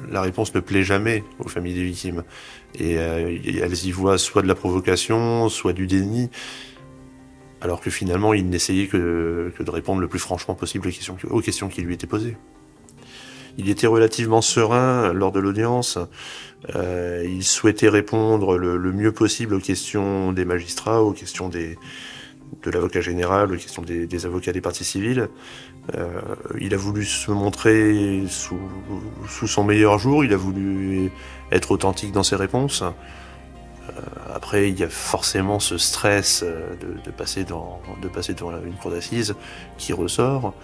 la 0.09 0.21
réponse 0.21 0.53
ne 0.53 0.59
plaît 0.59 0.83
jamais 0.83 1.23
aux 1.39 1.47
familles 1.47 1.73
des 1.73 1.83
victimes. 1.83 2.23
Et 2.75 2.97
euh, 2.97 3.37
elles 3.61 3.85
y 3.85 3.91
voient 3.91 4.17
soit 4.17 4.41
de 4.41 4.47
la 4.47 4.55
provocation, 4.55 5.49
soit 5.49 5.73
du 5.73 5.87
déni, 5.87 6.29
alors 7.61 7.81
que 7.81 7.89
finalement, 7.89 8.33
il 8.33 8.49
n'essayait 8.49 8.87
que, 8.87 9.51
de 9.59 9.71
répondre 9.71 10.01
le 10.01 10.07
plus 10.07 10.19
franchement 10.19 10.55
possible 10.55 10.89
aux 11.29 11.41
questions, 11.41 11.69
qui 11.69 11.81
lui 11.81 11.93
étaient 11.93 12.07
posées. 12.07 12.37
Il 13.57 13.69
était 13.69 13.87
relativement 13.87 14.41
serein 14.41 15.13
lors 15.13 15.31
de 15.31 15.39
l'audience. 15.39 15.97
Euh, 16.75 17.23
il 17.25 17.43
souhaitait 17.43 17.89
répondre 17.89 18.57
le, 18.57 18.91
mieux 18.91 19.13
possible 19.13 19.53
aux 19.53 19.59
questions 19.59 20.33
des 20.33 20.43
magistrats, 20.43 21.01
aux 21.01 21.13
questions 21.13 21.47
des, 21.47 21.77
de 22.63 22.71
l'avocat 22.71 23.01
général, 23.01 23.51
aux 23.53 23.57
questions 23.57 23.81
des, 23.81 24.25
avocats 24.25 24.51
des 24.51 24.61
parties 24.61 24.83
civiles. 24.83 25.29
Euh, 25.93 26.19
il 26.59 26.73
a 26.73 26.77
voulu 26.77 27.05
se 27.05 27.31
montrer 27.31 28.23
sous, 28.27 28.57
son 29.47 29.63
meilleur 29.63 29.99
jour, 29.99 30.23
il 30.25 30.33
a 30.33 30.37
voulu 30.37 31.11
être 31.51 31.71
authentique 31.71 32.11
dans 32.11 32.23
ses 32.23 32.35
réponses. 32.35 32.81
Euh, 32.81 33.91
après, 34.33 34.69
il 34.69 34.79
y 34.79 34.83
a 34.83 34.89
forcément 34.89 35.59
ce 35.59 35.77
stress 35.77 36.43
euh, 36.43 36.75
de, 37.05 37.11
passer, 37.11 37.43
dans, 37.43 37.79
de 38.01 38.07
passer 38.07 38.33
devant 38.33 38.51
une 38.65 38.73
cour 38.73 38.91
d'assises 38.91 39.35
qui 39.77 39.93
ressort, 39.93 40.55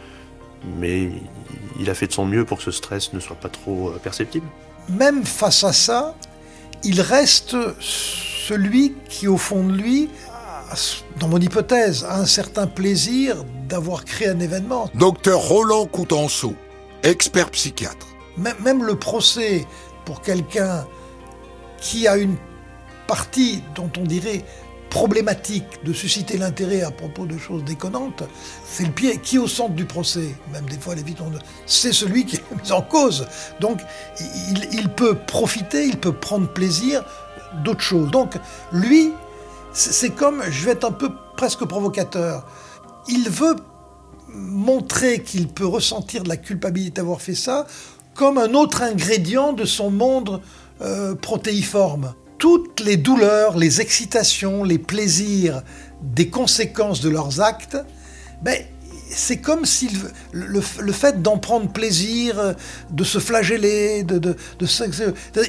mais 0.79 1.11
il 1.79 1.89
a 1.89 1.93
fait 1.93 2.07
de 2.07 2.13
son 2.13 2.25
mieux 2.25 2.43
pour 2.43 2.57
que 2.57 2.63
ce 2.63 2.71
stress 2.71 3.13
ne 3.13 3.19
soit 3.19 3.35
pas 3.35 3.49
trop 3.49 3.91
perceptible. 4.03 4.47
Même 4.89 5.23
face 5.23 5.63
à 5.63 5.73
ça, 5.73 6.15
il 6.83 6.99
reste 6.99 7.55
celui 7.79 8.95
qui, 9.07 9.27
au 9.27 9.37
fond 9.37 9.63
de 9.63 9.73
lui, 9.73 10.09
dans 11.19 11.27
mon 11.27 11.37
hypothèse, 11.37 12.05
a 12.05 12.17
un 12.17 12.25
certain 12.25 12.65
plaisir 12.65 13.43
d'avoir 13.71 14.03
créé 14.03 14.27
un 14.27 14.39
événement. 14.39 14.89
Docteur 14.93 15.39
Roland 15.39 15.85
Coutenceau, 15.85 16.53
expert 17.03 17.49
psychiatre. 17.51 18.05
Même 18.37 18.83
le 18.83 18.95
procès 18.95 19.65
pour 20.05 20.21
quelqu'un 20.21 20.85
qui 21.79 22.07
a 22.07 22.17
une 22.17 22.35
partie 23.07 23.63
dont 23.75 23.89
on 23.97 24.03
dirait 24.03 24.43
problématique 24.89 25.83
de 25.85 25.93
susciter 25.93 26.37
l'intérêt 26.37 26.81
à 26.81 26.91
propos 26.91 27.25
de 27.25 27.37
choses 27.37 27.63
déconnantes, 27.63 28.23
c'est 28.65 28.83
le 28.83 28.91
pied 28.91 29.17
qui 29.19 29.37
est 29.37 29.39
au 29.39 29.47
centre 29.47 29.73
du 29.73 29.85
procès. 29.85 30.35
Même 30.51 30.65
des 30.65 30.77
fois, 30.77 30.95
les 30.95 31.03
victimes, 31.03 31.39
c'est 31.65 31.93
celui 31.93 32.25
qui 32.25 32.35
est 32.35 32.43
mis 32.63 32.71
en 32.73 32.81
cause. 32.81 33.25
Donc, 33.61 33.79
il, 34.49 34.67
il 34.73 34.89
peut 34.89 35.15
profiter, 35.15 35.85
il 35.85 35.97
peut 35.97 36.11
prendre 36.11 36.49
plaisir 36.49 37.05
d'autres 37.63 37.81
choses. 37.81 38.11
Donc, 38.11 38.33
lui, 38.73 39.13
c'est 39.71 40.09
comme, 40.09 40.43
je 40.49 40.65
vais 40.65 40.71
être 40.71 40.83
un 40.83 40.91
peu 40.91 41.09
presque 41.37 41.63
provocateur, 41.63 42.45
il 43.07 43.29
veut 43.29 43.55
montrer 44.33 45.21
qu'il 45.21 45.47
peut 45.47 45.65
ressentir 45.65 46.23
de 46.23 46.29
la 46.29 46.37
culpabilité 46.37 46.91
d'avoir 46.91 47.21
fait 47.21 47.35
ça 47.35 47.67
comme 48.13 48.37
un 48.37 48.53
autre 48.53 48.81
ingrédient 48.81 49.53
de 49.53 49.65
son 49.65 49.89
monde 49.89 50.41
euh, 50.81 51.15
protéiforme. 51.15 52.13
Toutes 52.37 52.79
les 52.79 52.97
douleurs, 52.97 53.57
les 53.57 53.81
excitations, 53.81 54.63
les 54.63 54.79
plaisirs 54.79 55.61
des 56.01 56.29
conséquences 56.29 57.01
de 57.01 57.09
leurs 57.09 57.41
actes, 57.41 57.77
ben, 58.41 58.57
c'est 59.09 59.37
comme 59.37 59.65
si 59.65 59.89
le, 60.31 60.61
fait 60.61 61.21
d'en 61.21 61.37
prendre 61.37 61.71
plaisir, 61.71 62.55
de 62.89 63.03
se 63.03 63.19
flageller, 63.19 64.03
de, 64.03 64.17
de 64.17 64.35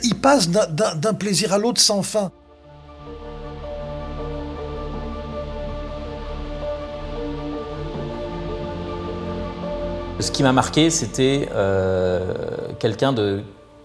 il 0.02 0.14
passe 0.16 0.48
d'un 0.50 1.14
plaisir 1.14 1.52
à 1.52 1.58
l'autre 1.58 1.80
sans 1.80 2.02
fin. 2.02 2.32
Ce 10.22 10.30
qui 10.30 10.44
m'a 10.44 10.52
marqué, 10.52 10.88
c'était 10.90 11.48
euh, 11.52 12.20
quelqu'un 12.78 13.12
de 13.12 13.40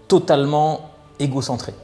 totalement 0.06 0.90
égocentré. 1.18 1.74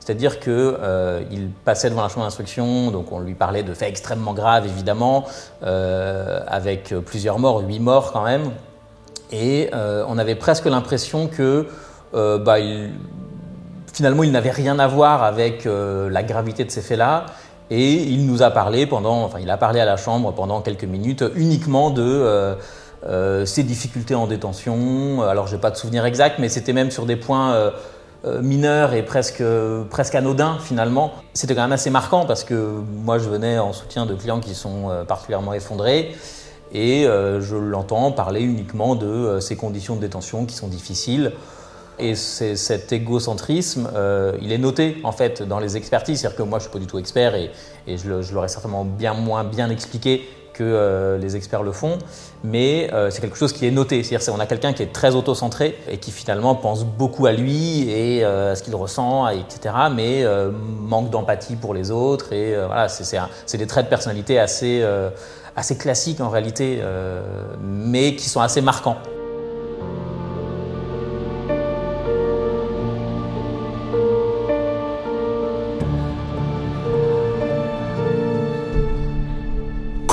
C'est-à-dire 0.00 0.40
qu'il 0.40 0.52
euh, 0.54 1.22
passait 1.66 1.90
devant 1.90 2.00
la 2.00 2.08
chambre 2.08 2.24
d'instruction, 2.24 2.90
donc 2.90 3.12
on 3.12 3.20
lui 3.20 3.34
parlait 3.34 3.62
de 3.62 3.74
faits 3.74 3.90
extrêmement 3.90 4.32
graves, 4.32 4.64
évidemment, 4.64 5.26
euh, 5.62 6.40
avec 6.48 6.94
plusieurs 7.04 7.38
morts, 7.38 7.60
huit 7.60 7.80
morts 7.80 8.12
quand 8.12 8.24
même. 8.24 8.50
Et 9.30 9.68
on 9.74 10.16
avait 10.16 10.36
presque 10.36 10.64
l'impression 10.64 11.26
que 11.26 11.66
bah, 12.14 12.56
finalement 13.92 14.22
il 14.22 14.32
n'avait 14.32 14.50
rien 14.50 14.78
à 14.78 14.86
voir 14.86 15.22
avec 15.22 15.66
la 15.66 16.22
gravité 16.22 16.64
de 16.64 16.70
ces 16.70 16.80
faits-là. 16.80 17.26
Et 17.68 17.92
il 17.92 18.24
nous 18.24 18.42
a 18.42 18.50
parlé 18.50 18.86
pendant, 18.86 19.22
enfin 19.24 19.38
il 19.38 19.50
a 19.50 19.58
parlé 19.58 19.80
à 19.80 19.84
la 19.84 19.98
chambre 19.98 20.32
pendant 20.32 20.62
quelques 20.62 20.84
minutes 20.84 21.22
uniquement 21.36 21.90
de 21.90 22.56
ses 23.44 23.62
difficultés 23.62 24.14
en 24.14 24.26
détention. 24.26 25.22
Alors 25.22 25.46
j'ai 25.46 25.58
pas 25.58 25.70
de 25.70 25.76
souvenir 25.76 26.04
exact, 26.04 26.38
mais 26.38 26.48
c'était 26.48 26.72
même 26.72 26.90
sur 26.90 27.06
des 27.06 27.16
points 27.16 27.72
mineurs 28.42 28.92
et 28.92 29.04
presque, 29.04 29.42
presque 29.88 30.14
anodins 30.14 30.58
finalement. 30.60 31.12
C'était 31.32 31.54
quand 31.54 31.62
même 31.62 31.72
assez 31.72 31.90
marquant 31.90 32.26
parce 32.26 32.44
que 32.44 32.54
moi 32.54 33.18
je 33.18 33.28
venais 33.28 33.58
en 33.58 33.72
soutien 33.72 34.04
de 34.04 34.14
clients 34.14 34.40
qui 34.40 34.54
sont 34.54 34.90
particulièrement 35.06 35.54
effondrés 35.54 36.14
et 36.72 37.06
euh, 37.06 37.40
je 37.40 37.56
l'entends 37.56 38.12
parler 38.12 38.40
uniquement 38.42 38.94
de 38.94 39.06
euh, 39.06 39.40
ces 39.40 39.56
conditions 39.56 39.96
de 39.96 40.00
détention 40.00 40.46
qui 40.46 40.54
sont 40.54 40.68
difficiles. 40.68 41.32
Et 42.00 42.14
cet 42.14 42.92
égocentrisme, 42.92 43.90
euh, 43.96 44.38
il 44.40 44.52
est 44.52 44.58
noté 44.58 44.98
en 45.02 45.10
fait 45.10 45.42
dans 45.42 45.58
les 45.58 45.76
expertises. 45.76 46.20
C'est-à-dire 46.20 46.38
que 46.38 46.42
moi, 46.44 46.60
je 46.60 46.64
suis 46.64 46.72
pas 46.72 46.78
du 46.78 46.86
tout 46.86 47.00
expert 47.00 47.34
et, 47.34 47.50
et 47.88 47.98
je 47.98 48.32
l'aurais 48.32 48.46
certainement 48.46 48.84
bien 48.84 49.14
moins 49.14 49.42
bien 49.42 49.68
expliqué 49.68 50.28
que 50.58 50.64
euh, 50.64 51.18
les 51.18 51.36
experts 51.36 51.62
le 51.62 51.70
font, 51.70 51.98
mais 52.42 52.92
euh, 52.92 53.10
c'est 53.10 53.20
quelque 53.20 53.36
chose 53.36 53.52
qui 53.52 53.64
est 53.64 53.70
noté. 53.70 54.02
C'est-à-dire 54.02 54.32
qu'on 54.32 54.40
a 54.40 54.46
quelqu'un 54.46 54.72
qui 54.72 54.82
est 54.82 54.92
très 54.92 55.14
auto-centré 55.14 55.78
et 55.88 55.98
qui 55.98 56.10
finalement 56.10 56.56
pense 56.56 56.84
beaucoup 56.84 57.26
à 57.26 57.32
lui 57.32 57.88
et 57.88 58.24
euh, 58.24 58.52
à 58.52 58.56
ce 58.56 58.64
qu'il 58.64 58.74
ressent, 58.74 59.28
etc., 59.28 59.74
mais 59.94 60.24
manque 60.80 61.10
d'empathie 61.10 61.54
pour 61.54 61.74
les 61.74 61.90
autres. 61.90 62.32
Et 62.32 62.56
voilà, 62.66 62.88
c'est 62.88 63.58
des 63.58 63.66
traits 63.66 63.84
de 63.84 63.90
personnalité 63.90 64.38
assez, 64.38 64.84
classiques 65.78 66.20
en 66.20 66.28
réalité, 66.28 66.82
mais 67.60 68.16
qui 68.16 68.28
sont 68.28 68.40
assez 68.40 68.60
marquants. 68.60 68.96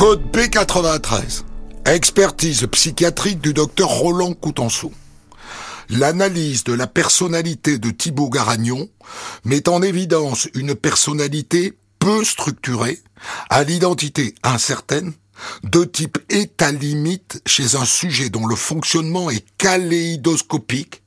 Code 0.07 0.21
B93. 0.31 1.45
Expertise 1.87 2.67
psychiatrique 2.67 3.41
du 3.41 3.55
docteur 3.55 3.89
Roland 3.89 4.35
Coutenceau. 4.35 4.93
L'analyse 5.89 6.63
de 6.63 6.73
la 6.73 6.85
personnalité 6.85 7.79
de 7.79 7.89
Thibaut 7.89 8.29
Garagnon 8.29 8.87
met 9.45 9.67
en 9.67 9.81
évidence 9.81 10.47
une 10.53 10.75
personnalité 10.75 11.73
peu 11.97 12.23
structurée, 12.23 13.01
à 13.49 13.63
l'identité 13.63 14.35
incertaine, 14.43 15.11
de 15.63 15.83
type 15.83 16.19
état 16.29 16.71
limite 16.71 17.41
chez 17.47 17.75
un 17.75 17.85
sujet 17.85 18.29
dont 18.29 18.45
le 18.45 18.55
fonctionnement 18.55 19.31
est 19.31 19.43
kaléidoscopique 19.57 21.01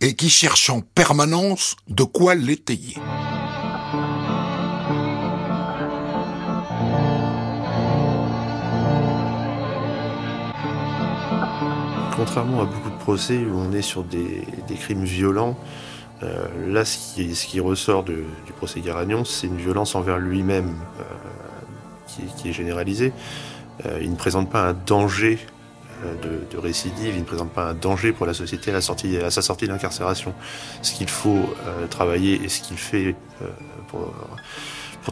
et 0.00 0.14
qui 0.14 0.30
cherche 0.30 0.70
en 0.70 0.80
permanence 0.80 1.76
de 1.88 2.04
quoi 2.04 2.34
l'étayer. 2.34 2.96
Contrairement 12.18 12.62
à 12.62 12.64
beaucoup 12.64 12.90
de 12.90 12.98
procès 12.98 13.36
où 13.36 13.56
on 13.56 13.72
est 13.72 13.80
sur 13.80 14.02
des, 14.02 14.44
crimes 14.80 15.04
violents, 15.04 15.56
euh, 16.24 16.48
là, 16.66 16.84
ce 16.84 17.14
qui, 17.46 17.60
ressort 17.60 18.02
du 18.02 18.24
procès 18.56 18.80
Garagnon, 18.80 19.24
c'est 19.24 19.46
une 19.46 19.56
violence 19.56 19.94
envers 19.94 20.18
lui-même 20.18 20.74
euh, 20.98 21.04
qui, 22.36 22.48
est 22.48 22.52
généralisée. 22.52 23.12
Euh, 23.86 24.00
il 24.02 24.10
ne 24.10 24.16
présente 24.16 24.50
pas 24.50 24.62
un 24.62 24.72
danger 24.72 25.38
de, 26.20 26.58
récidive, 26.58 27.14
il 27.14 27.20
ne 27.20 27.24
présente 27.24 27.52
pas 27.52 27.68
un 27.68 27.74
danger 27.74 28.10
pour 28.12 28.26
la 28.26 28.34
société 28.34 28.72
à, 28.72 28.74
la 28.74 28.80
sortie, 28.80 29.16
à 29.18 29.30
sa 29.30 29.40
sortie 29.40 29.68
d'incarcération. 29.68 30.34
Ce 30.82 30.92
qu'il 30.94 31.08
faut 31.08 31.54
travailler 31.88 32.42
et 32.42 32.48
ce 32.48 32.62
qu'il 32.62 32.78
fait 32.78 33.14
pour, 33.86 34.12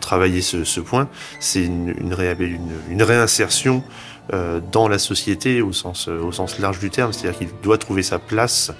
travailler 0.01 0.43
ce, 0.43 0.81
point, 0.81 1.09
c'est 1.39 1.65
une 1.65 3.03
réinsertion 3.03 3.85
euh, 4.33 4.61
dans 4.73 4.89
la 4.89 4.99
société 4.99 5.63
au 5.63 5.73
sens, 5.73 6.09
au 6.09 6.33
sens 6.33 6.59
large 6.59 6.79
du 6.79 6.91
terme, 6.91 7.13
c'est-à-dire 7.13 7.39
qu'il 7.39 7.49
doit 7.63 7.79
trouver 7.79 8.03
sa 8.03 8.19
place, 8.19 8.73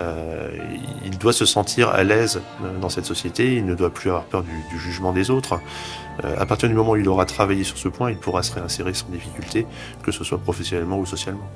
euh, 0.00 0.50
il 1.04 1.18
doit 1.18 1.32
se 1.32 1.44
sentir 1.44 1.88
à 1.88 2.04
l'aise 2.04 2.40
dans 2.80 2.88
cette 2.88 3.04
société, 3.04 3.56
il 3.56 3.64
ne 3.64 3.74
doit 3.74 3.90
plus 3.90 4.10
avoir 4.10 4.24
peur 4.24 4.42
du, 4.42 4.50
du 4.70 4.78
jugement 4.78 5.12
des 5.12 5.30
autres. 5.30 5.60
Euh, 6.24 6.36
à 6.38 6.46
partir 6.46 6.68
du 6.68 6.74
moment 6.74 6.92
où 6.92 6.96
il 6.96 7.08
aura 7.08 7.26
travaillé 7.26 7.64
sur 7.64 7.78
ce 7.78 7.88
point, 7.88 8.10
il 8.10 8.16
pourra 8.16 8.42
se 8.42 8.52
réinsérer 8.52 8.94
sans 8.94 9.08
difficulté, 9.08 9.66
que 10.02 10.12
ce 10.12 10.24
soit 10.24 10.38
professionnellement 10.38 10.98
ou 10.98 11.06
socialement. 11.06 11.48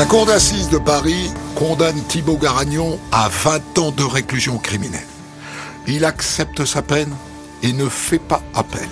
La 0.00 0.06
cour 0.06 0.24
d'assises 0.24 0.70
de 0.70 0.78
Paris 0.78 1.30
condamne 1.54 2.02
Thibaut 2.08 2.38
Garagnon 2.38 2.98
à 3.12 3.28
20 3.28 3.78
ans 3.80 3.90
de 3.90 4.02
réclusion 4.02 4.56
criminelle. 4.56 5.06
Il 5.86 6.06
accepte 6.06 6.64
sa 6.64 6.80
peine 6.80 7.14
et 7.62 7.74
ne 7.74 7.86
fait 7.86 8.18
pas 8.18 8.40
appel. 8.54 8.88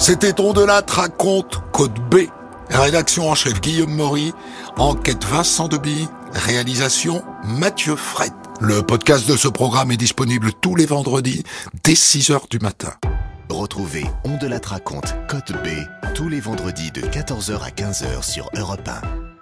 C'était 0.00 0.40
On 0.40 0.54
de 0.54 0.64
la 0.64 0.80
raconte 0.80 1.60
Code 1.72 1.98
B. 2.10 2.20
Rédaction 2.70 3.28
en 3.28 3.34
chef 3.34 3.60
Guillaume 3.60 3.94
Maury. 3.94 4.32
Enquête 4.78 5.22
Vincent 5.26 5.68
Deby. 5.68 6.08
Réalisation 6.32 7.22
Mathieu 7.44 7.96
Fred. 7.96 8.32
Le 8.60 8.80
podcast 8.80 9.28
de 9.28 9.36
ce 9.36 9.46
programme 9.46 9.92
est 9.92 9.98
disponible 9.98 10.54
tous 10.54 10.74
les 10.74 10.86
vendredis 10.86 11.44
dès 11.84 11.94
6 11.94 12.30
heures 12.30 12.46
du 12.48 12.58
matin. 12.60 12.94
Retrouvez 13.50 14.06
On 14.24 14.38
de 14.38 14.46
la 14.46 14.58
raconte 14.64 15.14
Code 15.28 15.54
B 15.62 15.68
tous 16.14 16.30
les 16.30 16.40
vendredis 16.40 16.90
de 16.92 17.02
14h 17.02 17.62
à 17.62 17.68
15h 17.68 18.22
sur 18.22 18.48
Europe 18.56 18.88
1. 18.88 19.39